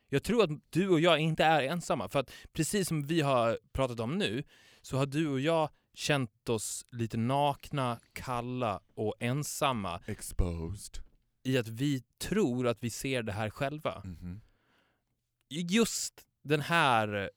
[0.09, 3.59] Jag tror att du och jag inte är ensamma, för att precis som vi har
[3.73, 4.43] pratat om nu,
[4.83, 11.03] så har du och jag känt oss lite nakna, kalla och ensamma Exposed.
[11.43, 14.03] i att vi tror att vi ser det här själva.
[14.05, 14.41] Mhm.
[15.49, 17.29] I just den här eh,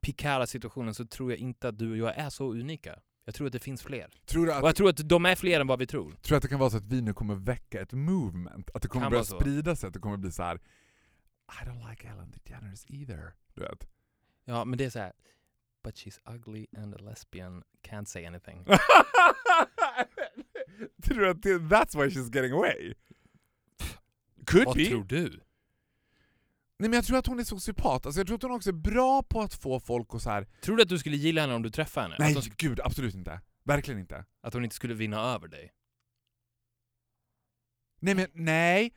[0.00, 2.98] pikära situationen så tror jag inte att du och jag är så unika.
[3.24, 4.10] Jag tror att det finns fler.
[4.26, 6.10] Tror, du Och att, jag tror att de är fler än vad vi tror.
[6.10, 8.70] tror du att det kan vara så att vi nu kommer väcka ett movement?
[8.74, 10.56] Att det kommer Kan börja sprida sig, att det kommer bli så här.
[10.56, 13.34] I don't like Ellen DeGeneres either.
[13.54, 13.88] Du vet.
[14.44, 15.12] Ja, men det är så här.
[15.84, 18.64] But she's ugly and a lesbian, can't say anything.
[21.04, 22.94] tror du att det, that's why she's getting away?
[24.46, 24.86] Could vad be.
[24.86, 25.28] tror du?
[26.78, 28.06] Nej men jag tror att hon är sociopat.
[28.06, 30.46] Alltså jag tror att hon också är bra på att få folk att så här.
[30.60, 32.16] Tror du att du skulle gilla henne om du träffade henne?
[32.18, 33.40] nej Att, hon, gud, absolut inte.
[33.64, 34.24] Verkligen inte.
[34.40, 35.72] att hon inte skulle vinna över dig?
[38.00, 38.94] Nej men nej.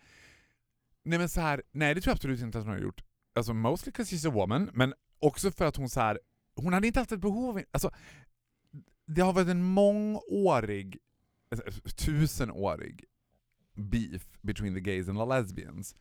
[1.03, 3.01] Nej men så här, nej det tror jag absolut inte att hon har gjort.
[3.35, 6.19] Alltså mostly because she's a woman, men också för att hon så här,
[6.55, 7.91] hon hade inte haft ett behov av, alltså
[9.05, 10.97] det har varit en mångårig,
[11.51, 13.05] alltså, tusenårig
[13.75, 15.95] beef between the gays and the lesbians.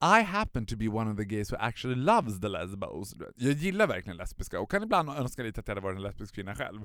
[0.00, 3.14] I happen to be one of the gays who actually loves the lesbos.
[3.36, 6.34] Jag gillar verkligen lesbiska och kan ibland önska lite att jag hade varit en lesbisk
[6.34, 6.84] kvinna själv.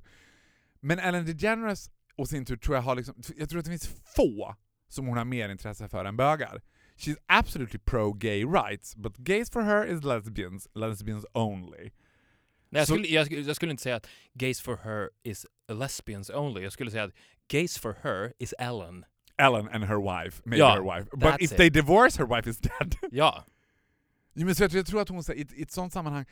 [0.79, 4.03] Men Ellen DeGeneres och sin tur tror jag har liksom, jag tror att det finns
[4.15, 4.55] få
[4.87, 6.61] som hon har mer intresse för än bögar.
[6.97, 11.91] She's absolutely pro-gay rights, but gays for her is lesbians, lesbians only.
[12.73, 16.29] Nej, jag, Så- skulle, jag, jag skulle inte säga att gays for her is lesbians
[16.29, 16.61] only.
[16.61, 17.13] Jag skulle säga att
[17.51, 19.05] gays for her is Ellen.
[19.37, 21.09] Ellen and her wife, maybe Ja, her wife.
[21.17, 21.57] But if it.
[21.57, 22.95] they divorce, her wife is dead.
[23.11, 23.43] Ja.
[24.33, 26.25] Jo, men så jag, tror- jag tror att hon i, i ett sånt sammanhang,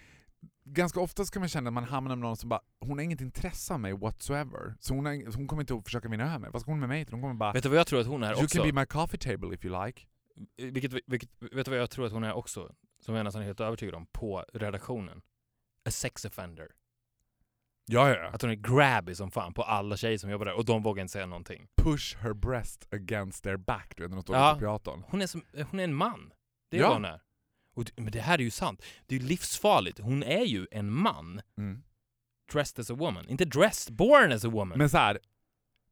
[0.65, 3.21] ganska ofta ska man känna att man hamnar med någon som bara, hon har inget
[3.21, 4.75] intresse av mig whatsoever.
[4.79, 6.49] Så hon, har, hon kommer inte att försöka vinna över mig.
[6.53, 7.13] Vad ska hon med mig till?
[7.13, 8.57] Hon kommer bara, Vet du vad jag tror att hon är you också?
[8.57, 10.01] can be my coffee table if you like.
[10.57, 12.75] Vilket, vilket, vet du vad jag tror att hon är också?
[13.05, 15.21] Som jag är nästan helt övertygad om, på redaktionen.
[15.85, 16.71] A sex offender.
[17.85, 18.29] Ja, ja, ja.
[18.29, 21.01] Att hon är grabby som fan på alla tjejer som jobbar där och de vågar
[21.01, 21.67] inte säga någonting.
[21.77, 24.79] Push her breast against their back, du vet när de står Ja.
[24.83, 25.03] på.
[25.07, 26.33] Hon är, som, hon är en man.
[26.69, 26.87] Det är Ja.
[26.87, 27.21] vad hon är.
[27.73, 28.83] Och, men det här är ju sant.
[29.05, 29.99] Det är ju livsfarligt.
[29.99, 31.41] Hon är ju en man.
[31.57, 31.83] Mm.
[32.51, 33.29] Dressed as a woman.
[33.29, 34.77] Inte dressed, born as a woman.
[34.77, 35.19] Men så här,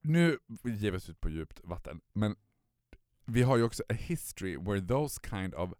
[0.01, 2.35] nu ger vi oss ut på djupt vatten, men
[3.25, 5.73] vi har ju också a history where those kind of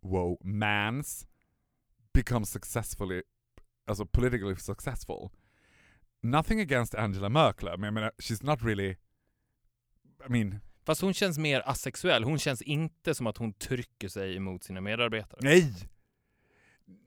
[0.00, 1.26] wow, mans
[2.14, 3.22] become successfully,
[3.88, 5.30] alltså politically successful.
[6.22, 8.96] Nothing against Angela Merkel, men jag menar, she's not really,
[10.26, 12.24] I mean, Fast hon känns mer asexuell.
[12.24, 15.40] Hon känns inte som att hon trycker sig emot sina medarbetare.
[15.42, 15.74] nej!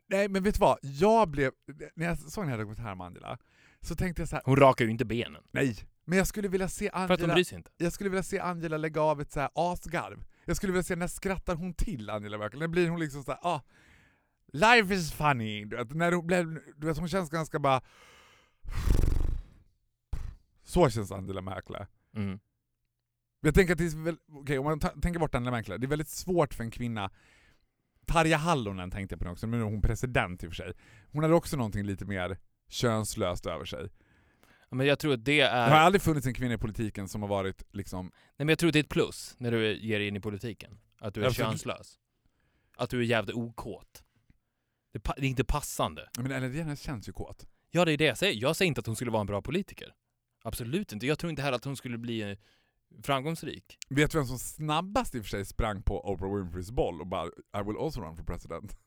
[0.10, 1.52] Nej men vet du vad, jag blev,
[1.96, 3.38] när jag såg den här dokumentären om Angela,
[3.82, 5.44] så tänkte jag så här: Hon rakar ju inte benen.
[5.52, 7.72] nej, men jag skulle vilja se För att hon Angela bryr sig inte.
[7.78, 10.24] Jag skulle vilja se Angela lägga av ett så här asgarv.
[10.46, 12.60] Jag skulle vilja se när skrattar hon till Angela Merkel?
[12.60, 13.62] När blir hon liksom såhär, ah,
[14.52, 15.66] life is funny.
[15.66, 17.82] Du vet, när hon, blev, du vet, hon känns ganska bara...
[20.64, 21.86] Så känns Angela Merkel.
[22.16, 22.40] Mm.
[23.42, 26.10] Jag tänker att det är okej om man tänker bort Angela Merkel, det är väldigt
[26.10, 27.10] svårt för en kvinna
[28.06, 30.74] Tarja Hallonen tänkte jag på nu också, nu är hon president i och för sig.
[31.12, 32.38] Hon hade också någonting lite mer
[32.70, 33.90] könslöst över sig.
[34.70, 35.72] Ja, Men jag tror att det Det har är...
[35.72, 38.74] aldrig funnits en kvinna i politiken som har varit liksom Nej, men jag tror att
[38.74, 40.80] det är ett plus när du ger dig in i politiken.
[41.00, 41.50] Att du är Absolut.
[41.50, 42.00] könslös.
[42.78, 44.04] Att du är jävligt okåt.
[44.94, 46.10] Det, pa- det är inte passande.
[46.18, 47.46] Men Ellen DeGeneres känns ju kåt.
[47.72, 48.42] Ja, det är det jag säger.
[48.42, 49.94] Jag säger inte att hon skulle vara en bra politiker.
[50.44, 51.08] Absolut inte.
[51.08, 52.38] Jag tror inte heller att hon skulle bli eh,
[53.04, 53.78] framgångsrik.
[53.90, 57.08] Vet du vem som snabbast i och för sig sprang på Oprah Winfreys boll och
[57.08, 58.78] bara I will also run for president?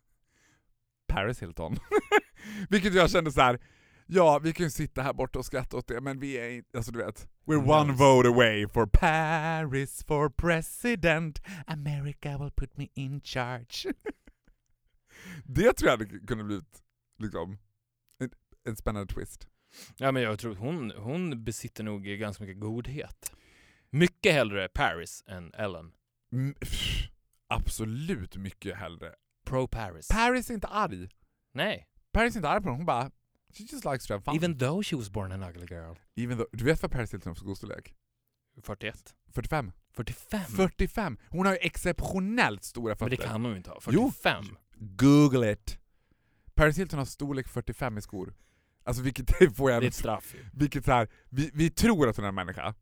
[1.09, 1.77] Paris Hilton.
[2.71, 3.61] Vilket jag kände så här.
[4.07, 6.77] ja vi kan ju sitta här borta och skratta åt det men vi är inte,
[6.79, 12.89] alltså du vet, we're one vote away for Paris for president, America will put me
[12.95, 13.93] in charge.
[15.45, 16.61] det tror jag hade kunnat bli
[17.19, 17.59] liksom
[18.19, 18.31] en,
[18.65, 19.49] en spännande twist.
[19.97, 23.33] Ja, men jag tror hon, hon besitter nog ganska mycket godhet.
[23.91, 25.93] Mycket hellre Paris än Ellen.
[26.33, 27.09] Mm, pff,
[27.49, 29.15] absolut mycket hellre.
[29.45, 30.09] Pro Paris.
[30.09, 31.09] Paris är inte arg.
[31.53, 31.89] Nej.
[32.13, 33.11] Paris är inte arg på henne, hon bara
[33.55, 34.37] She just likes to have fun.
[34.37, 35.95] Even though she was born an ugly girl.
[36.17, 37.95] Even though, du vet vad Paris Hilton har för skostorlek?
[38.63, 39.15] 41.
[39.33, 39.73] 45.
[39.93, 40.41] 45?
[40.41, 41.19] 45!
[41.29, 43.11] Hon har ju exceptionellt stora Men fötter.
[43.11, 43.81] det kan hon ju inte ha.
[43.91, 44.13] Jo.
[44.79, 44.97] 45?
[44.97, 45.79] Google it!
[46.55, 48.35] Paris Hilton har storlek 45 i skor.
[48.85, 49.83] Alltså vilket får jag...
[49.83, 50.35] Det är ett straff.
[50.53, 52.75] Vilket så här, vi, vi tror att hon är en människa.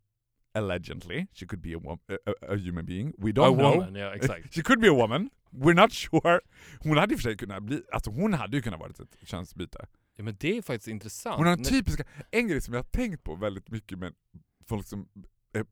[0.54, 1.26] Allegedly.
[1.32, 3.12] She could be a, wom- a, a, human being.
[3.18, 3.74] We don't A know.
[3.76, 4.54] woman, ja exakt.
[4.54, 5.30] She could be a woman.
[5.50, 6.40] We're not sure.
[6.80, 7.82] Hon hade i och för sig kunnat bli...
[7.92, 9.86] Alltså hon hade ju kunnat vara ett könsbyte.
[10.16, 11.36] Ja, men det är faktiskt intressant.
[11.36, 12.04] Hon har en typiska...
[12.30, 14.12] En grej som jag har tänkt på väldigt mycket med
[14.68, 15.08] folk som...
[15.54, 15.64] eh,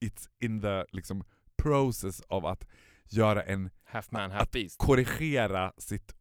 [0.00, 1.24] It's in the liksom
[1.62, 2.66] process av att
[3.08, 3.70] göra en...
[3.90, 4.78] Half man, half beast.
[4.78, 6.14] Korrigera sitt...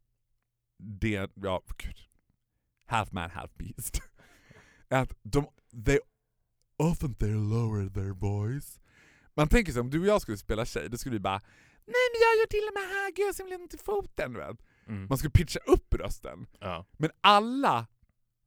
[0.77, 1.95] Det, ja, gud.
[2.85, 4.01] Half man, half beast.
[4.89, 5.47] Att de...
[5.85, 5.99] They
[6.77, 8.79] often they lower their voice.
[9.35, 11.41] Man tänker sig om du och jag skulle spela tjej, då skulle vi bara
[11.85, 13.77] Nej men jag gör till och med här, gud jag har så himla ont i
[13.77, 14.33] foten.
[14.33, 14.57] vet.
[14.87, 15.07] Mm.
[15.09, 16.47] Man skulle pitcha upp rösten.
[16.59, 16.85] Ja.
[16.91, 17.87] Men alla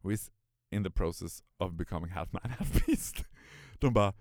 [0.03, 0.31] who is
[0.71, 3.25] in the process of becoming half man, half beast,
[3.79, 4.15] de bara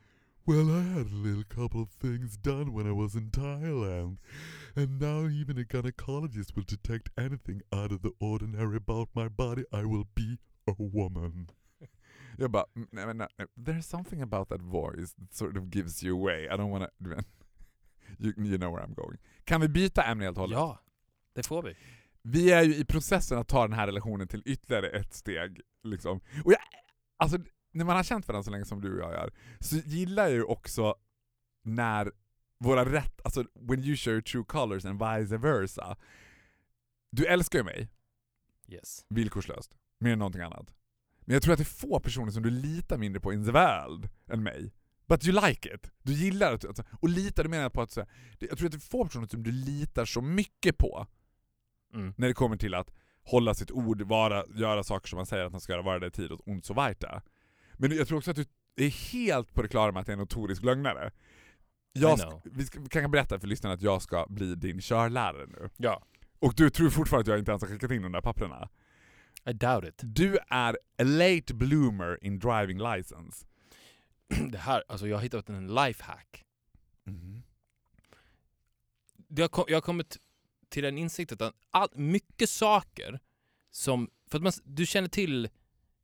[0.45, 4.17] Well I had a little couple of things done when I was in Thailand
[4.75, 9.63] and now even a gynecologist will detect anything out of the ordinary about my body
[9.71, 11.47] I will be a woman.
[12.37, 16.17] Jag bara, "Mm, nej men there's something about that voice that sort of gives you
[16.17, 16.47] away.
[16.49, 16.89] I don't wanna,
[18.19, 19.17] you, you know where I'm going.
[19.45, 20.57] Kan vi byta ämne helt och hållet?
[20.57, 20.79] ja,
[21.33, 21.75] det får vi.
[22.23, 25.61] Vi är ju i processen att ta den här relationen till ytterligare ett steg.
[25.83, 26.19] Liksom.
[26.45, 26.59] Och jag,
[27.17, 27.37] alltså,
[27.71, 30.31] när man har känt varandra så länge som du och jag gör, så gillar jag
[30.31, 30.95] ju också
[31.63, 32.11] när
[32.57, 35.97] våra rätt, alltså when you show your true colors and vice versa.
[37.11, 37.89] Du älskar ju mig,
[38.67, 39.05] Yes.
[39.09, 40.73] villkorslöst, mer än någonting annat.
[41.21, 43.51] Men jag tror att det är få personer som du litar mindre på in the
[43.51, 44.73] world än mig.
[45.07, 45.91] But you like it.
[46.03, 46.67] Du gillar det.
[46.67, 47.99] Alltså, och litar, du menar på att så
[48.39, 51.07] det- jag tror att det är få personer som du litar så mycket på
[51.93, 52.13] Mm.
[52.17, 52.91] när det kommer till att
[53.23, 56.07] hålla sitt ord, vara, göra saker som man säger att man ska göra, vara där
[56.07, 57.21] i tid och ont så weiter.
[57.81, 60.13] Men jag tror också att du är helt på det klara med att det är
[60.13, 61.11] en notorisk lögnare.
[61.93, 65.45] Jag ska, vi ska, vi kan berätta för lyssnarna att jag ska bli din körlärare
[65.47, 65.69] nu.
[65.77, 66.03] Ja.
[66.39, 68.69] Och du tror fortfarande att jag inte ens har skickat in de där papperna.
[69.45, 69.99] I doubt it.
[70.03, 73.45] Du är a late bloomer in driving license.
[74.51, 76.45] Det här, alltså jag har hittat en lifehack.
[79.27, 80.17] Det har kom, jag har kommit
[80.69, 83.19] till den insikten att all, mycket saker
[83.71, 84.09] som...
[84.27, 85.49] För att man, du känner till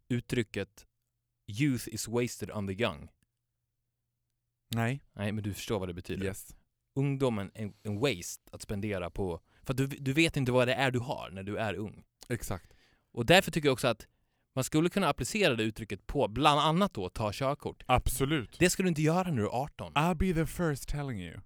[0.10, 0.87] uttrycket
[1.48, 3.10] “youth is wasted on the young”?
[4.70, 5.04] Nej.
[5.14, 6.26] Nej, men du förstår vad det betyder.
[6.26, 6.56] Yes.
[6.96, 9.42] Ungdomen är en waste att spendera på...
[9.64, 12.04] För att du, du vet inte vad det är du har när du är ung.
[12.30, 12.74] Exakt.
[13.12, 14.08] Och därför tycker jag också att
[14.56, 17.84] man skulle kunna applicera det uttrycket på bland annat då ta körkort.
[17.86, 18.60] Absolut.
[18.60, 19.94] Det ska du inte göra när du är 18.
[19.94, 21.40] I'll be the first telling you.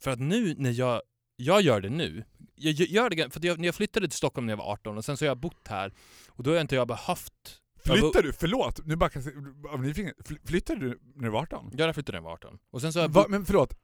[0.00, 1.02] För att nu när jag,
[1.36, 4.46] jag gör det nu, jag jag gör det för jag, när jag flyttade till Stockholm
[4.46, 5.92] när jag var 18 och sen så har jag bott här
[6.28, 7.60] och då har jag inte jag behövt...
[7.84, 8.32] Flyttade du?
[8.32, 9.22] Förlåt, nu bara kan
[9.70, 10.16] av nyfikenhet.
[10.44, 11.70] Flyttade du när du var 18?
[11.76, 12.58] Ja, jag flyttade när jag var 18.
[12.70, 13.74] Och sen så Va, men förlåt,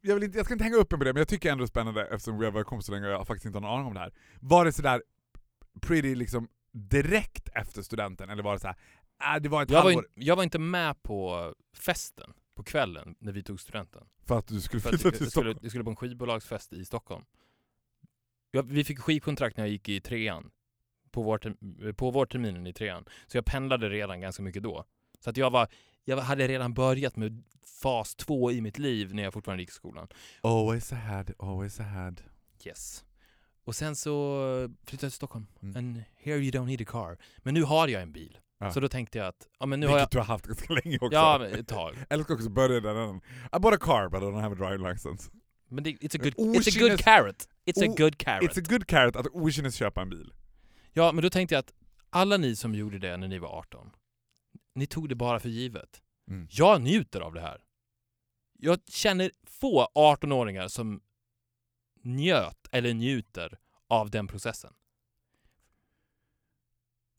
[0.00, 1.62] jag, vill inte, jag ska inte hänga upp mig på det, men jag tycker ändå
[1.62, 3.62] det är spännande eftersom vi har varit kompisar så länge och jag faktiskt inte har
[3.62, 4.12] någon aning om det här.
[4.40, 5.02] Var det sådär
[5.80, 8.76] pretty liksom direkt efter studenten, eller var det såhär,
[9.34, 12.64] äh, det var ett jag, var, halvår in, jag var inte med på festen på
[12.64, 14.02] kvällen när vi tog studenten.
[14.26, 15.58] för att du skulle flytta till skulle, Stockholm?
[15.62, 17.24] jag skulle på en skivbolagsfest i Stockholm.
[18.50, 20.50] Jag, vi fick skivkontrakt när jag gick i trean.
[21.16, 23.04] På, vår, på vårterminen i trean.
[23.26, 24.84] Så jag pendlade redan ganska mycket då.
[25.20, 25.68] Så att jag var,
[26.04, 27.42] jag hade redan börjat med
[27.82, 30.08] fas två i mitt liv när jag fortfarande gick i skolan.
[30.40, 32.14] Always ahead, always ahead.
[32.64, 33.04] Yes.
[33.64, 34.10] Och sen så
[34.86, 35.46] flyttade jag till Stockholm.
[35.62, 35.76] Mm.
[35.76, 37.18] And here you don't need a car.
[37.38, 38.38] Men nu har jag en bil.
[38.58, 38.72] Ja.
[38.72, 40.20] Så då tänkte jag att, ja men nu har Vilket jag...
[40.20, 41.14] du har haft ganska länge också.
[41.16, 41.94] Ja, men ett tag.
[42.10, 43.20] Eller ska också börja den änden.
[43.56, 45.30] I bought a car but I don't have a driving license.
[45.68, 47.48] Men det, it's, a good, Oh, it's a good carrot.
[47.66, 48.50] It's a good carrot.
[48.50, 50.32] It's a good carrot att okynnes köpa en bil.
[50.98, 51.74] Ja, men då tänkte jag att
[52.10, 53.90] alla ni som gjorde det när ni var 18,
[54.74, 56.02] ni tog det bara för givet.
[56.28, 56.48] Mm.
[56.50, 57.64] Jag njuter av det här.
[58.52, 61.00] Jag känner få 18-åringar som
[62.02, 64.74] njöt eller njuter av den processen.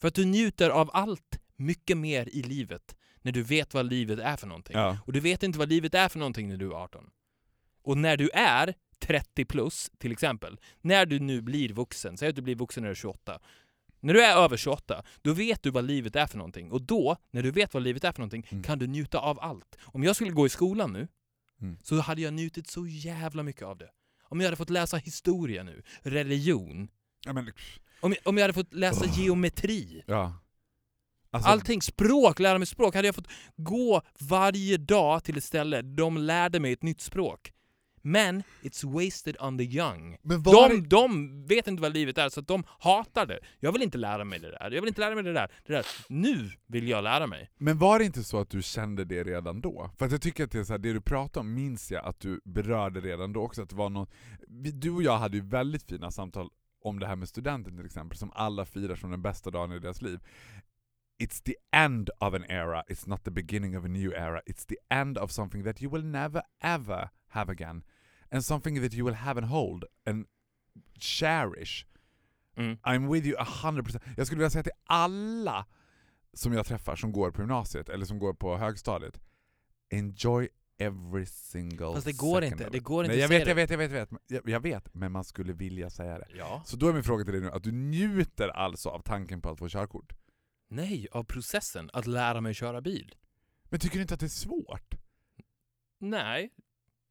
[0.02, 4.20] För att du njuter av allt mycket mer i livet när du vet vad livet
[4.20, 4.78] är för någonting.
[4.78, 4.98] Ja.
[5.06, 7.10] Och du vet inte vad livet är för någonting när du är 18.
[7.82, 12.36] Och när du är 30 plus, till exempel, när du nu blir vuxen, säg att
[12.36, 13.40] du blir vuxen när du är 28.
[14.08, 16.72] När du är över 28, då vet du vad livet är för någonting.
[16.72, 18.64] Och då, när du vet vad livet är för någonting, Mm.
[18.64, 19.78] kan du njuta av allt.
[19.84, 21.08] Om jag skulle gå i skolan nu,
[21.62, 21.78] Mm.
[21.84, 23.90] så hade jag njutit så jävla mycket av det.
[24.24, 26.88] Om jag hade fått läsa historia nu, religion,
[27.26, 27.52] Ja, men,
[28.02, 29.20] om jag, om jag hade fått läsa Ugh.
[29.20, 30.34] geometri, ja.
[31.32, 32.96] Alltså, Allting, språk, lära mig språk.
[32.96, 37.54] Hade jag fått gå varje dag till ett ställe, de lärde mig ett nytt språk.
[38.08, 40.18] Men, it's wasted on the young.
[40.22, 43.40] men var De, de vet inte vad livet är, så de hatar det.
[43.60, 44.72] Jag vill inte lära mig det där.
[44.72, 45.52] Jag vill inte lära mig det där.
[45.66, 45.86] Det där.
[46.10, 47.52] Nu vill jag lära mig.
[47.58, 49.92] Men var det inte så att du kände det redan då?
[49.98, 52.06] För att jag tycker att det, är så här, det du pratar om minns jag
[52.06, 54.08] att du berörde redan då också, att det var någon,
[54.74, 56.50] Du och jag hade ju väldigt fina samtal
[56.84, 59.80] om det här med studenten till exempel, som alla firar som den bästa dagen i
[59.80, 60.20] deras liv.
[61.20, 64.66] It's the end of an era, it's not the beginning of a new era, it's
[64.68, 67.84] the end of something that you will never ever have again.
[68.32, 70.26] And something that you will have and hold and
[71.00, 71.86] cherish.
[72.58, 72.78] Mm.
[72.84, 74.02] I'm with you 100%.
[74.18, 75.66] Jag skulle vilja säga till alla
[76.34, 79.20] som jag träffar som går på gymnasiet eller som går på högstadiet.
[79.90, 82.70] Enjoy every single Fast det går second inte.
[82.72, 84.94] Det går inte Nej, jag vet, jag vet, jag vet, jag vet, jag, jag vet,
[84.94, 86.28] men man skulle vilja säga det.
[86.38, 86.62] Ja.
[86.66, 89.50] Så då är min fråga till dig nu, att du njuter alltså av tanken på
[89.50, 90.14] att få körkort?
[90.70, 93.16] Nej, av processen att lära mig köra bil.
[93.64, 94.96] Men tycker du inte att det är svårt?
[96.00, 96.50] Nej.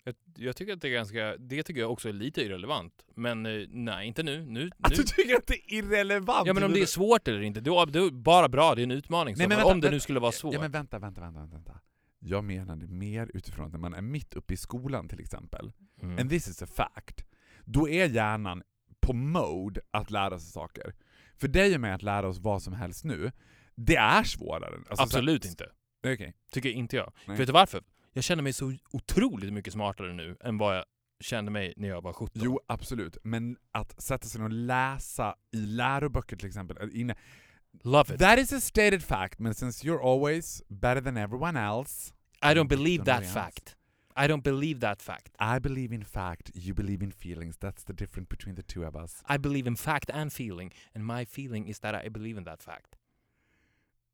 [0.07, 1.37] Jag, jag tycker att det är ganska...
[1.37, 3.05] Det tycker jag också är lite irrelevant.
[3.15, 4.45] Men eh, nej, inte nu.
[4.45, 4.97] Nu, Att nu.
[4.97, 6.47] du tycker att det är irrelevant?
[6.47, 8.85] Ja men om det är svårt eller inte, då det är bara bra, det är
[8.85, 9.35] en utmaning.
[9.39, 10.55] Nej, men vänta, om det nu skulle vara svårt.
[10.55, 11.81] Ja men vänta, vänta, vänta, vänta.
[12.19, 16.19] Jag menade mer utifrån att när man är mitt uppe i skolan till exempel, Mm.
[16.19, 17.25] and this is a fact,
[17.65, 18.63] då är hjärnan
[19.01, 20.95] på mode att lära sig saker.
[21.37, 23.33] För dig och mig att lära oss vad som helst nu,
[23.75, 24.75] det är svårare.
[24.89, 25.67] Alltså, Absolut så, inte.
[26.07, 26.35] Okej.
[26.53, 27.13] Tycker inte jag.
[27.27, 27.37] Nej.
[27.37, 27.83] Vet du varför?
[28.17, 30.85] Jag känner mig så otroligt mycket smartare nu än vad jag
[31.21, 32.43] kände mig när jag var 17.
[32.45, 33.19] Jo, absolut.
[33.23, 37.15] Men att sätta sig och läsa i läroböcker till exempel, inne,
[37.83, 38.21] Love it.
[38.21, 42.69] that is a stated fact, men since you're always better than everyone else, I don't
[42.69, 43.77] believe that worry, fact.
[44.17, 45.35] I don't believe that fact.
[45.39, 48.97] I believe in fact, you believe in feelings, that's the difference between the two of
[48.97, 49.23] us.
[49.35, 52.63] I believe in fact and feeling, and my feeling is that I believe in that
[52.63, 52.97] fact.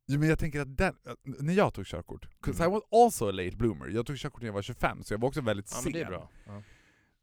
[0.07, 0.95] Jo, men jag tänker att den,
[1.25, 2.73] när jag tog körkort, 'cause Mm.
[2.73, 5.19] I was also a late bloomer, jag tog körkort när jag var 25, så jag
[5.21, 5.85] var också väldigt Ja sen.
[5.85, 6.31] men det är bra.
[6.47, 6.63] Ja.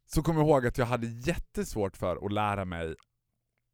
[0.06, 2.94] Så kommer jag ihåg att jag hade jättesvårt för att lära mig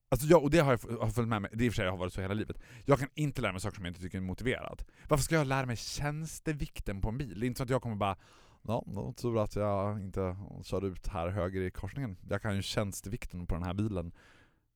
[0.09, 1.77] Alltså jag, och det har jag f- har följt med mig, det i och för
[1.77, 2.57] sig har varit så hela livet.
[2.85, 4.87] Jag kan inte lära mig saker som jag inte tycker är motiverat.
[5.09, 7.41] Varför ska jag lära mig tjänstevikten på en bil?
[7.41, 8.17] Det är inte så att jag kommer bara
[8.63, 12.17] Ja, var tur att jag inte körde ut här höger i korsningen.
[12.29, 14.13] Jag kan ju tjänstevikten på den här bilen.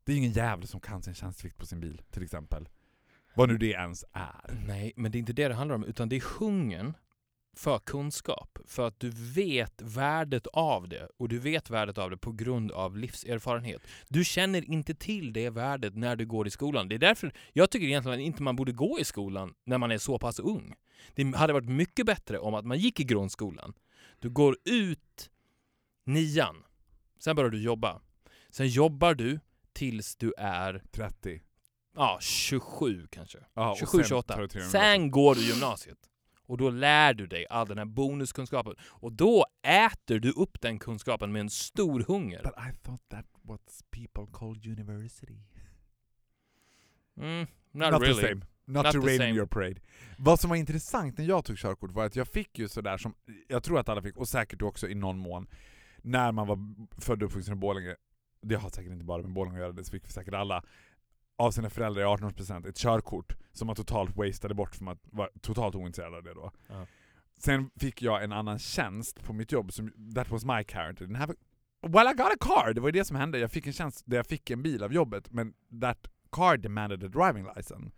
[0.05, 2.69] Det är ingen jävel som kan sin tjänstevikt på sin bil, till exempel.
[3.35, 4.65] Vad nu det ens är.
[4.67, 6.95] Nej, men det är inte det det handlar om, utan det är hungern
[7.57, 8.59] för kunskap.
[8.67, 11.09] För att du vet värdet av det.
[11.17, 13.83] Och du vet värdet av det på grund av livserfarenhet.
[14.09, 16.89] Du känner inte till det värdet när du går i skolan.
[16.89, 19.99] Det är därför jag tycker egentligen inte man borde gå i skolan när man är
[19.99, 20.75] så pass ung.
[21.15, 23.73] Det hade varit mycket bättre om att man gick i grundskolan.
[24.19, 25.31] Du går ut
[26.07, 26.65] nian.
[27.19, 28.01] Sen börjar du jobba.
[28.51, 29.41] Sen jobbar du
[29.73, 31.41] tills du är 30.
[31.95, 33.39] Ja, 27 kanske.
[33.55, 34.35] Och 27, sen 28.
[34.35, 35.99] tar du till Sen går du gymnasiet.
[36.47, 38.75] Och då lär du dig all den här bonuskunskapen.
[38.83, 42.43] Och då äter du upp den kunskapen med en stor hunger.
[42.43, 43.61] But I thought that what
[43.91, 45.39] people called university.
[47.17, 48.15] Mm, not, Not really.
[48.15, 48.41] the same.
[48.65, 49.31] Not, Not to rain same.
[49.31, 49.81] your parade.
[50.19, 53.15] Vad som var intressant när jag tog körkort var att jag fick ju sådär som,
[53.49, 55.47] jag tror att alla fick, och säkert du också i någon mån,
[56.03, 56.59] när man var
[57.01, 57.97] född och uppvuxen i Borlänge,
[58.43, 60.63] det har säkert inte bara med Borlänge att göra, det fick säkert alla,
[61.41, 65.31] av sina föräldrar i 18-årspresent, ett körkort som man totalt wastade bort för man var
[65.41, 66.53] totalt ointresserad av det då.
[66.69, 66.87] Ja.
[67.39, 71.15] Sen fick jag en annan tjänst på mitt jobb, som, that was my character.
[71.15, 71.37] Have a,
[71.89, 72.75] well I got a car!
[72.75, 73.39] Det var ju det som hände.
[73.39, 77.05] Jag fick en tjänst där jag fick en bil av jobbet, men that car demanded
[77.05, 77.93] a driving license.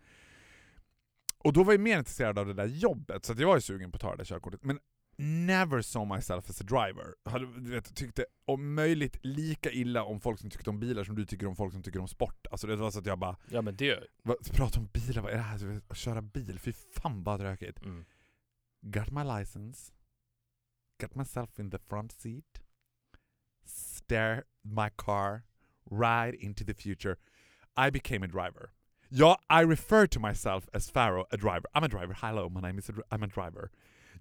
[1.37, 3.91] Och då var jag mer intresserad av det där jobbet, så jag var ju sugen
[3.91, 4.63] på att ta det där körkortet.
[4.63, 4.79] Men
[5.17, 7.15] never saw myself as a driver.
[7.25, 11.25] Hade, vet, tyckte om möjligt lika illa om folk som tyckte om bilar som du
[11.25, 12.47] tycker om folk som tycker om sport.
[12.51, 14.03] Alltså det var så att jag bara, Ja men det...
[14.23, 15.81] vad, prata om bilar, vad är det här?
[15.87, 17.81] Att köra bil, fy fan vad tråkigt.
[17.81, 18.05] Mm.
[18.89, 19.91] got my license,
[20.99, 22.59] got myself in the front seat,
[23.65, 25.45] stare my car,
[25.89, 27.17] ride into the future.
[27.75, 28.71] I became a driver.
[29.09, 31.67] Yeah, I refer to myself as Pharaoh, a driver.
[31.73, 32.13] I'm a driver.
[32.13, 33.71] Hello, my name is a, I'm a driver.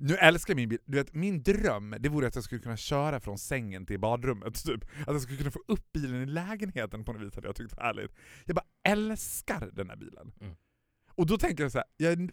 [0.04, 0.78] Nu älskar jag min bil.
[0.84, 4.64] Du vet, min dröm det vore att jag skulle kunna köra från sängen till badrummet.
[4.64, 4.84] Typ.
[4.84, 7.76] Att jag skulle kunna få upp bilen i lägenheten på något vis hade jag tyckt
[7.76, 8.12] var härligt.
[8.44, 10.32] Jag bara älskar den här bilen.
[10.40, 10.54] Mm.
[11.14, 12.30] Och då tänker jag så här, jag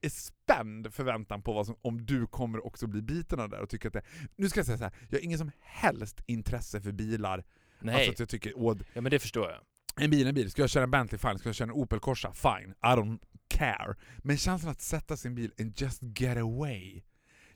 [0.00, 3.62] är spänd förväntan på vad som, om du kommer också bli biten av det där
[3.62, 4.02] och tycker att det...
[4.36, 7.44] Nu ska jag säga så här, jag har ingen som helst intresse för bilar.
[7.80, 9.60] Nej, Alltså att jag tycker, åh, ja men det förstår jag.
[10.04, 10.50] en bil är en bil.
[10.50, 11.38] Ska jag köra en Bentley, fine.
[11.38, 12.70] Ska jag köra en Opel Corsa, fine.
[12.70, 13.18] I don't
[13.48, 13.94] care.
[14.18, 17.02] Men känslan att sätta sin bil and just get away.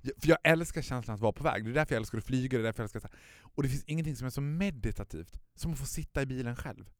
[0.04, 1.64] För jag älskar känslan att vara på väg.
[1.64, 3.10] Det är därför jag älskar att flyga, det är därför jag älskar här.
[3.40, 6.90] Och det finns ingenting som är så meditativt som att få sitta i bilen själv.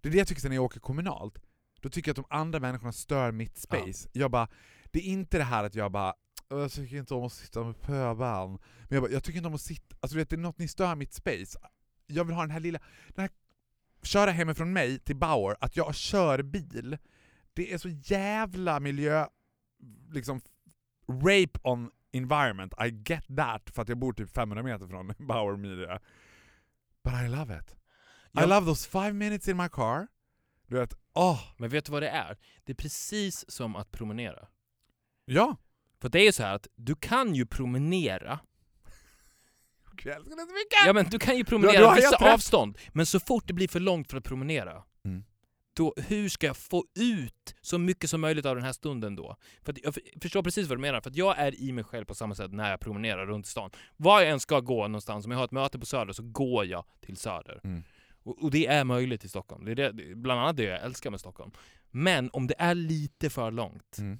[0.00, 1.38] Det är det jag tycker sen när jag åker kommunalt.
[1.80, 4.08] Då tycker jag att de andra människorna stör mitt space.
[4.12, 4.48] Jag bara,
[4.90, 6.14] det är inte det här att jag bara
[6.50, 8.58] "Åh, jag tycker inte om att sitta med pöbeln.
[8.82, 10.68] Men jag bara, jag tycker inte om att sitta, alltså vet, det är något ni
[10.68, 11.58] stör mitt space.
[12.06, 13.30] Jag vill ha den här lilla, den här
[14.02, 16.98] köra hemifrån mig till Bauer, att jag kör bil,
[17.52, 19.26] det är så jävla miljö...
[20.12, 20.40] liksom
[21.08, 25.56] rape on environment, I get that för att jag bor typ 500 meter från Bauer
[25.56, 26.00] Media.
[27.04, 27.70] But I love it.
[27.72, 27.76] I
[28.32, 28.46] Ja.
[28.46, 30.06] love those five minutes in my car.
[30.66, 32.36] Du vet, åh, Men vet du vad det är?
[32.64, 34.48] Det är precis som att promenera.
[35.24, 35.56] ja!
[36.00, 38.38] För det är ju så här att du kan ju promenera,
[40.04, 40.86] Jag älskar det så mycket!
[40.86, 43.52] ja men du kan ju Du- promenera du har vissa avstånd, men så fort det
[43.54, 44.84] blir för långt för att promenera.
[45.76, 49.36] Då hur ska jag få ut så mycket som möjligt av den här stunden då?
[49.62, 52.14] För att jag förstår precis vad du menar, för jag är i mig själv på
[52.14, 53.70] samma sätt när jag promenerar runt stan.
[53.96, 56.66] Var jag än ska gå någonstans, om jag har ett möte på Söder så går
[56.66, 57.60] jag till Söder.
[57.64, 57.82] Mm.
[58.22, 59.64] Och, och det är möjligt i Stockholm.
[59.64, 61.50] Det är det, bland annat det jag älskar med Stockholm.
[61.90, 64.18] Men om det är lite för långt, Mm.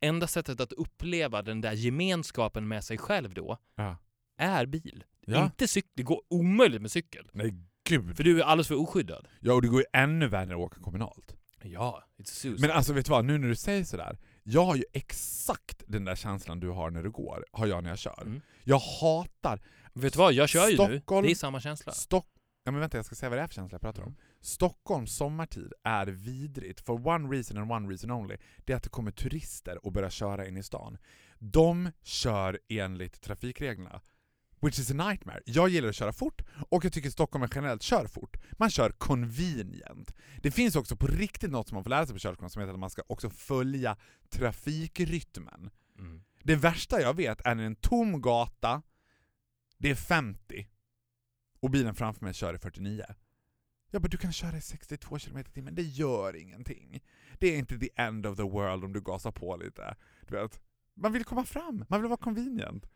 [0.00, 3.96] enda sättet att uppleva den där gemenskapen med sig själv då, Ja.
[4.38, 5.04] är bil.
[5.26, 5.44] Ja.
[5.44, 5.90] Inte cykel.
[5.94, 7.28] Det går omöjligt med cykel.
[7.32, 7.54] Nej
[7.84, 8.16] gud.
[8.16, 9.28] För du är alldeles för oskyddad.
[9.40, 11.36] Ja och det går ju ännu värre att åka kommunalt.
[11.62, 12.60] Ja, it's sus.
[12.60, 16.04] Men alltså vet du vad, nu när du säger sådär, jag har ju exakt den
[16.04, 18.22] där känslan du har när du går, har jag när jag kör.
[18.22, 18.40] Mm.
[18.64, 19.60] Jag hatar
[19.96, 20.98] Vet du vad, jag kör ju nu.
[20.98, 21.92] Stockholm- Det är samma känsla.
[21.92, 22.26] Stock...
[22.64, 24.08] Ja men vänta, jag ska säga vad det är för känsla jag pratar om.
[24.08, 24.18] Mm.
[24.40, 28.36] Stockholms sommartid är vidrigt, for one reason and one reason only.
[28.64, 30.98] Det är att det kommer turister och börjar köra in i stan.
[31.38, 34.00] De kör enligt trafikreglerna.
[34.64, 35.40] Which is a nightmare.
[35.44, 38.36] Jag gillar att köra fort, och jag tycker Stockholm generellt kör fort.
[38.52, 40.14] Man kör convenient.
[40.42, 42.72] Det finns också på riktigt något som man får lära sig på körskolan som heter
[42.72, 43.96] att man ska också följa
[44.28, 45.70] trafikrytmen.
[45.98, 46.22] Mm.
[46.42, 48.82] Det värsta jag vet är när en tom gata,
[49.78, 50.68] det är 50
[51.60, 53.04] och bilen framför mig kör i 49.
[53.90, 57.02] Ja, men du kan köra i 62 km i timmen, det gör ingenting.
[57.38, 59.96] Det är inte the end of the world om du gasar på lite.
[60.28, 60.60] Du vet.
[60.94, 62.86] Man vill komma fram, man vill vara convenient.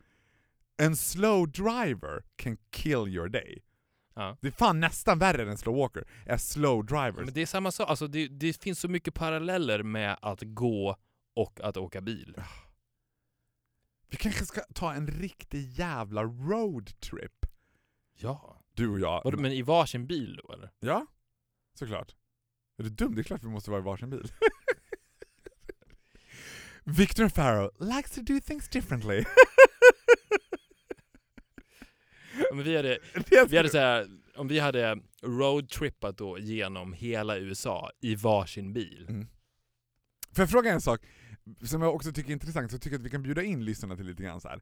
[0.79, 3.63] En slow driver can kill your day.
[4.13, 4.37] Ja.
[4.41, 7.25] Det är fan nästan värre än en slow walker, är slow drivers.
[7.25, 7.89] Men det är samma sak.
[7.89, 10.95] Alltså, det, det finns så mycket paralleller med att gå
[11.35, 12.41] och att åka bil.
[14.09, 17.45] Vi kanske ska ta en riktig jävla roadtrip.
[18.13, 18.61] Ja.
[18.73, 19.21] Du och jag.
[19.23, 20.71] Vadå, Men i varsin bil då eller?
[20.79, 21.05] Ja,
[21.73, 22.15] såklart.
[22.77, 23.15] Är du dum?
[23.15, 24.31] Det är klart vi måste vara i varsin bil.
[26.83, 29.25] Victor Farrow likes to do things differently.
[32.53, 32.99] Men vi hade,
[33.49, 39.05] vi hade så här, om vi hade roadtrippat då genom hela USA i varsin bil.
[39.09, 39.27] Mm.
[40.35, 41.01] Får jag fråga en sak
[41.63, 43.95] som jag också tycker är intressant, så jag tycker att vi kan bjuda in lyssnarna
[43.95, 44.61] till lite grann så här.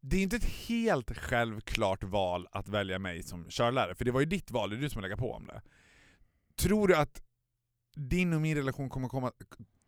[0.00, 4.20] Det är inte ett helt självklart val att välja mig som körlärare, för det var
[4.20, 5.62] ju ditt val, det är du som har legat på om det.
[6.56, 7.22] Tror du att
[7.94, 9.32] din och min relation kommer komma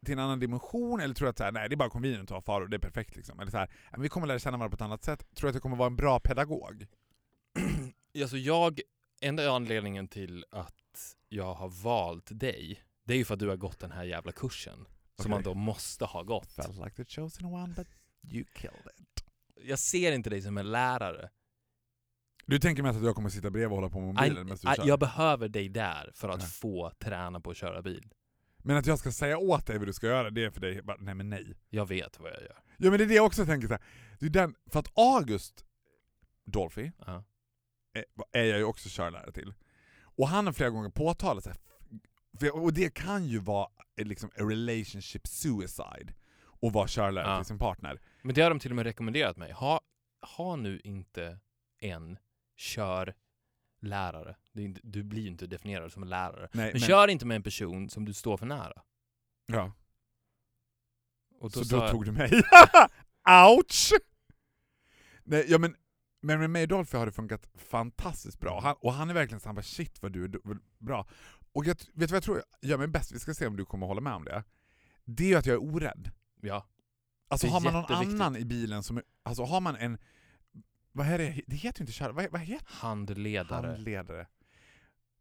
[0.05, 2.31] till en annan dimension, eller tror du att så här, nej det är bara convenient
[2.31, 3.41] att ha faror, det är perfekt liksom?
[3.41, 5.27] Eller så här, "Ja, men vi kommer lära känna varandra på ett annat sätt.
[5.35, 6.87] Tror du att jag kommer vara en bra pedagog?
[8.23, 8.81] Alltså jag,
[9.21, 13.57] enda anledningen till att jag har valt dig, det är ju för att du har
[13.57, 14.75] gått den här jävla kursen.
[14.77, 14.87] Som
[15.19, 15.31] Okej.
[15.31, 16.53] man då måste ha gått.
[16.53, 17.87] Felt like the chosen one but
[18.33, 19.25] you killed it.
[19.65, 21.31] Jag ser inte dig som en lärare.
[22.47, 24.59] Du tänker mest att jag kommer sitta bredvid och hålla på med I, mobilen medan
[24.63, 24.87] du I, kör?
[24.87, 26.47] jag behöver dig där för att Ja.
[26.47, 28.13] få träna på att köra bil.
[28.63, 30.83] Men att jag ska säga åt dig vad du ska göra, det är för dig
[30.83, 31.55] bara, nej men nej.
[31.69, 32.59] Jag vet vad jag gör.
[32.77, 33.83] Ja men det är det jag också tänker så här.
[34.21, 35.65] Det är den, för att August
[36.45, 37.25] Dolphy Ja.
[37.95, 39.55] är, är jag ju också körlärare till.
[40.03, 41.59] Och han har flera gånger påtalat så här,
[42.41, 46.15] för, och det kan ju vara eh, liksom a relationship suicide
[46.63, 47.39] att vara körlärare Ja.
[47.39, 48.01] till sin partner.
[48.23, 49.53] Men det har de till och med rekommenderat mig.
[49.53, 49.81] Ha,
[50.37, 51.39] ha nu inte
[51.79, 52.19] en
[52.57, 53.15] körlärare.
[54.55, 56.49] Är inte, du blir ju inte definierad som en lärare.
[56.53, 58.83] Nej, Men, kör inte med en person som du står för nära.
[59.47, 59.73] Ja.
[61.39, 62.31] Och Så då jag- tog du mig.
[63.49, 63.93] Ouch!
[65.25, 65.77] Nej, ja, men,
[66.21, 68.61] men med mig och Dolphy har det funkat fantastiskt bra.
[68.61, 70.31] Han, och han är verkligen så han bara shit vad du är
[70.79, 71.07] bra.
[71.53, 73.13] Och jag, vet du vad jag tror gör mig bäst?
[73.13, 74.45] Vi ska se om du kommer hålla med om det.
[75.05, 76.11] Det är ju att jag är orädd.
[76.41, 76.67] Ja.
[77.29, 79.99] Alltså har man någon annan i bilen som är, alltså har man en,
[80.93, 83.67] vad är det, det heter ju inte köra, vad, vad heter Handledare.
[83.67, 84.27] Handledare.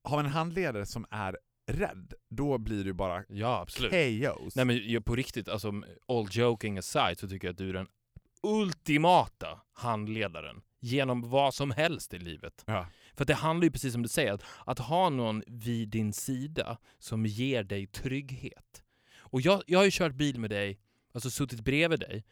[0.03, 3.91] Har man en handledare som är rädd, då blir det bara Ja, absolut.
[3.91, 4.55] chaos.
[4.55, 5.71] Nej men på riktigt, alltså
[6.07, 7.87] all joking aside så tycker jag att du är den
[8.43, 12.63] ultimata handledaren genom vad som helst i livet.
[12.67, 12.87] ja.
[13.15, 16.13] För att det handlar ju precis som du säger, att, att ha någon vid din
[16.13, 18.83] sida som ger dig trygghet.
[19.17, 20.79] Och jag, jag har ju kört bil med dig,
[21.13, 22.25] alltså suttit bredvid dig,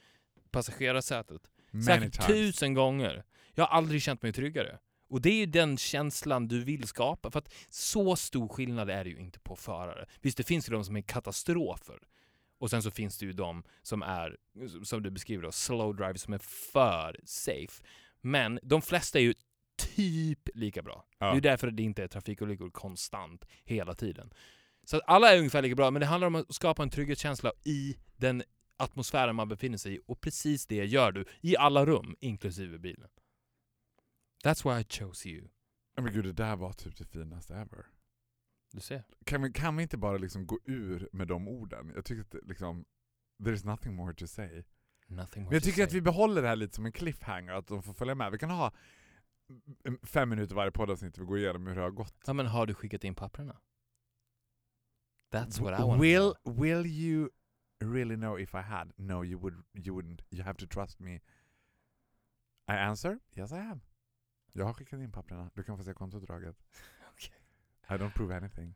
[0.52, 1.42] passagerarsätet,
[1.72, 2.28] Many säkert times.
[2.28, 3.24] tusen gånger.
[3.54, 4.80] Jag har aldrig känt mig tryggare.
[5.10, 9.04] Och det är ju den känslan du vill skapa, för att så stor skillnad är
[9.04, 10.06] det ju inte på förare.
[10.22, 12.00] Visst, det finns ju de som är katastrofer.
[12.60, 14.38] Och sen så finns det ju de som är,
[14.84, 17.84] som du beskriver då, slow drive som är för safe.
[18.22, 19.34] Men de flesta är ju
[19.96, 21.06] typ lika bra.
[21.18, 21.26] Ja.
[21.26, 24.34] Det är ju därför det inte är trafikolyckor konstant hela tiden.
[24.84, 27.98] Så alla är ungefär lika bra, men det handlar om att skapa en trygghetskänsla i
[28.18, 28.44] den
[28.80, 30.00] atmosfären man befinner sig i.
[30.06, 33.10] Och precis det gör du i alla rum, inklusive bilen.
[34.44, 35.48] That's why I chose you.
[35.96, 37.86] Men gud, det där var typ det finaste ever.
[38.72, 39.04] Du ser.
[39.26, 41.92] Kan vi, kan vi inte bara liksom gå ur med de orden?
[41.96, 42.86] Jag tycker att liksom,
[43.44, 44.64] there's nothing more to say.
[45.08, 47.68] Nothing more Men jag tycker att vi behåller det här lite som en cliffhanger, att
[47.68, 48.32] de får följa med.
[48.32, 48.74] Vi kan ha
[50.04, 52.16] fem minuter varje poddavsnitt vi går igenom hur det har gått.
[52.26, 53.58] Ja men har du skickat in papperna?
[55.32, 57.30] That's what I want will, will you
[57.86, 58.92] really know if I had?
[58.98, 60.22] No, you, would, you wouldn't.
[60.30, 61.20] You have to trust me.
[62.68, 63.80] I answer, yes I have.
[64.54, 65.50] Jag har skickat in papperna.
[65.56, 66.56] Du kan få se kontoutdraget.
[67.14, 67.36] Okej.
[67.90, 68.76] I don't prove anything.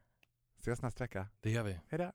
[0.57, 1.27] Ses nästa vecka.
[1.41, 1.79] Det gör vi.
[1.87, 2.11] Hejdå.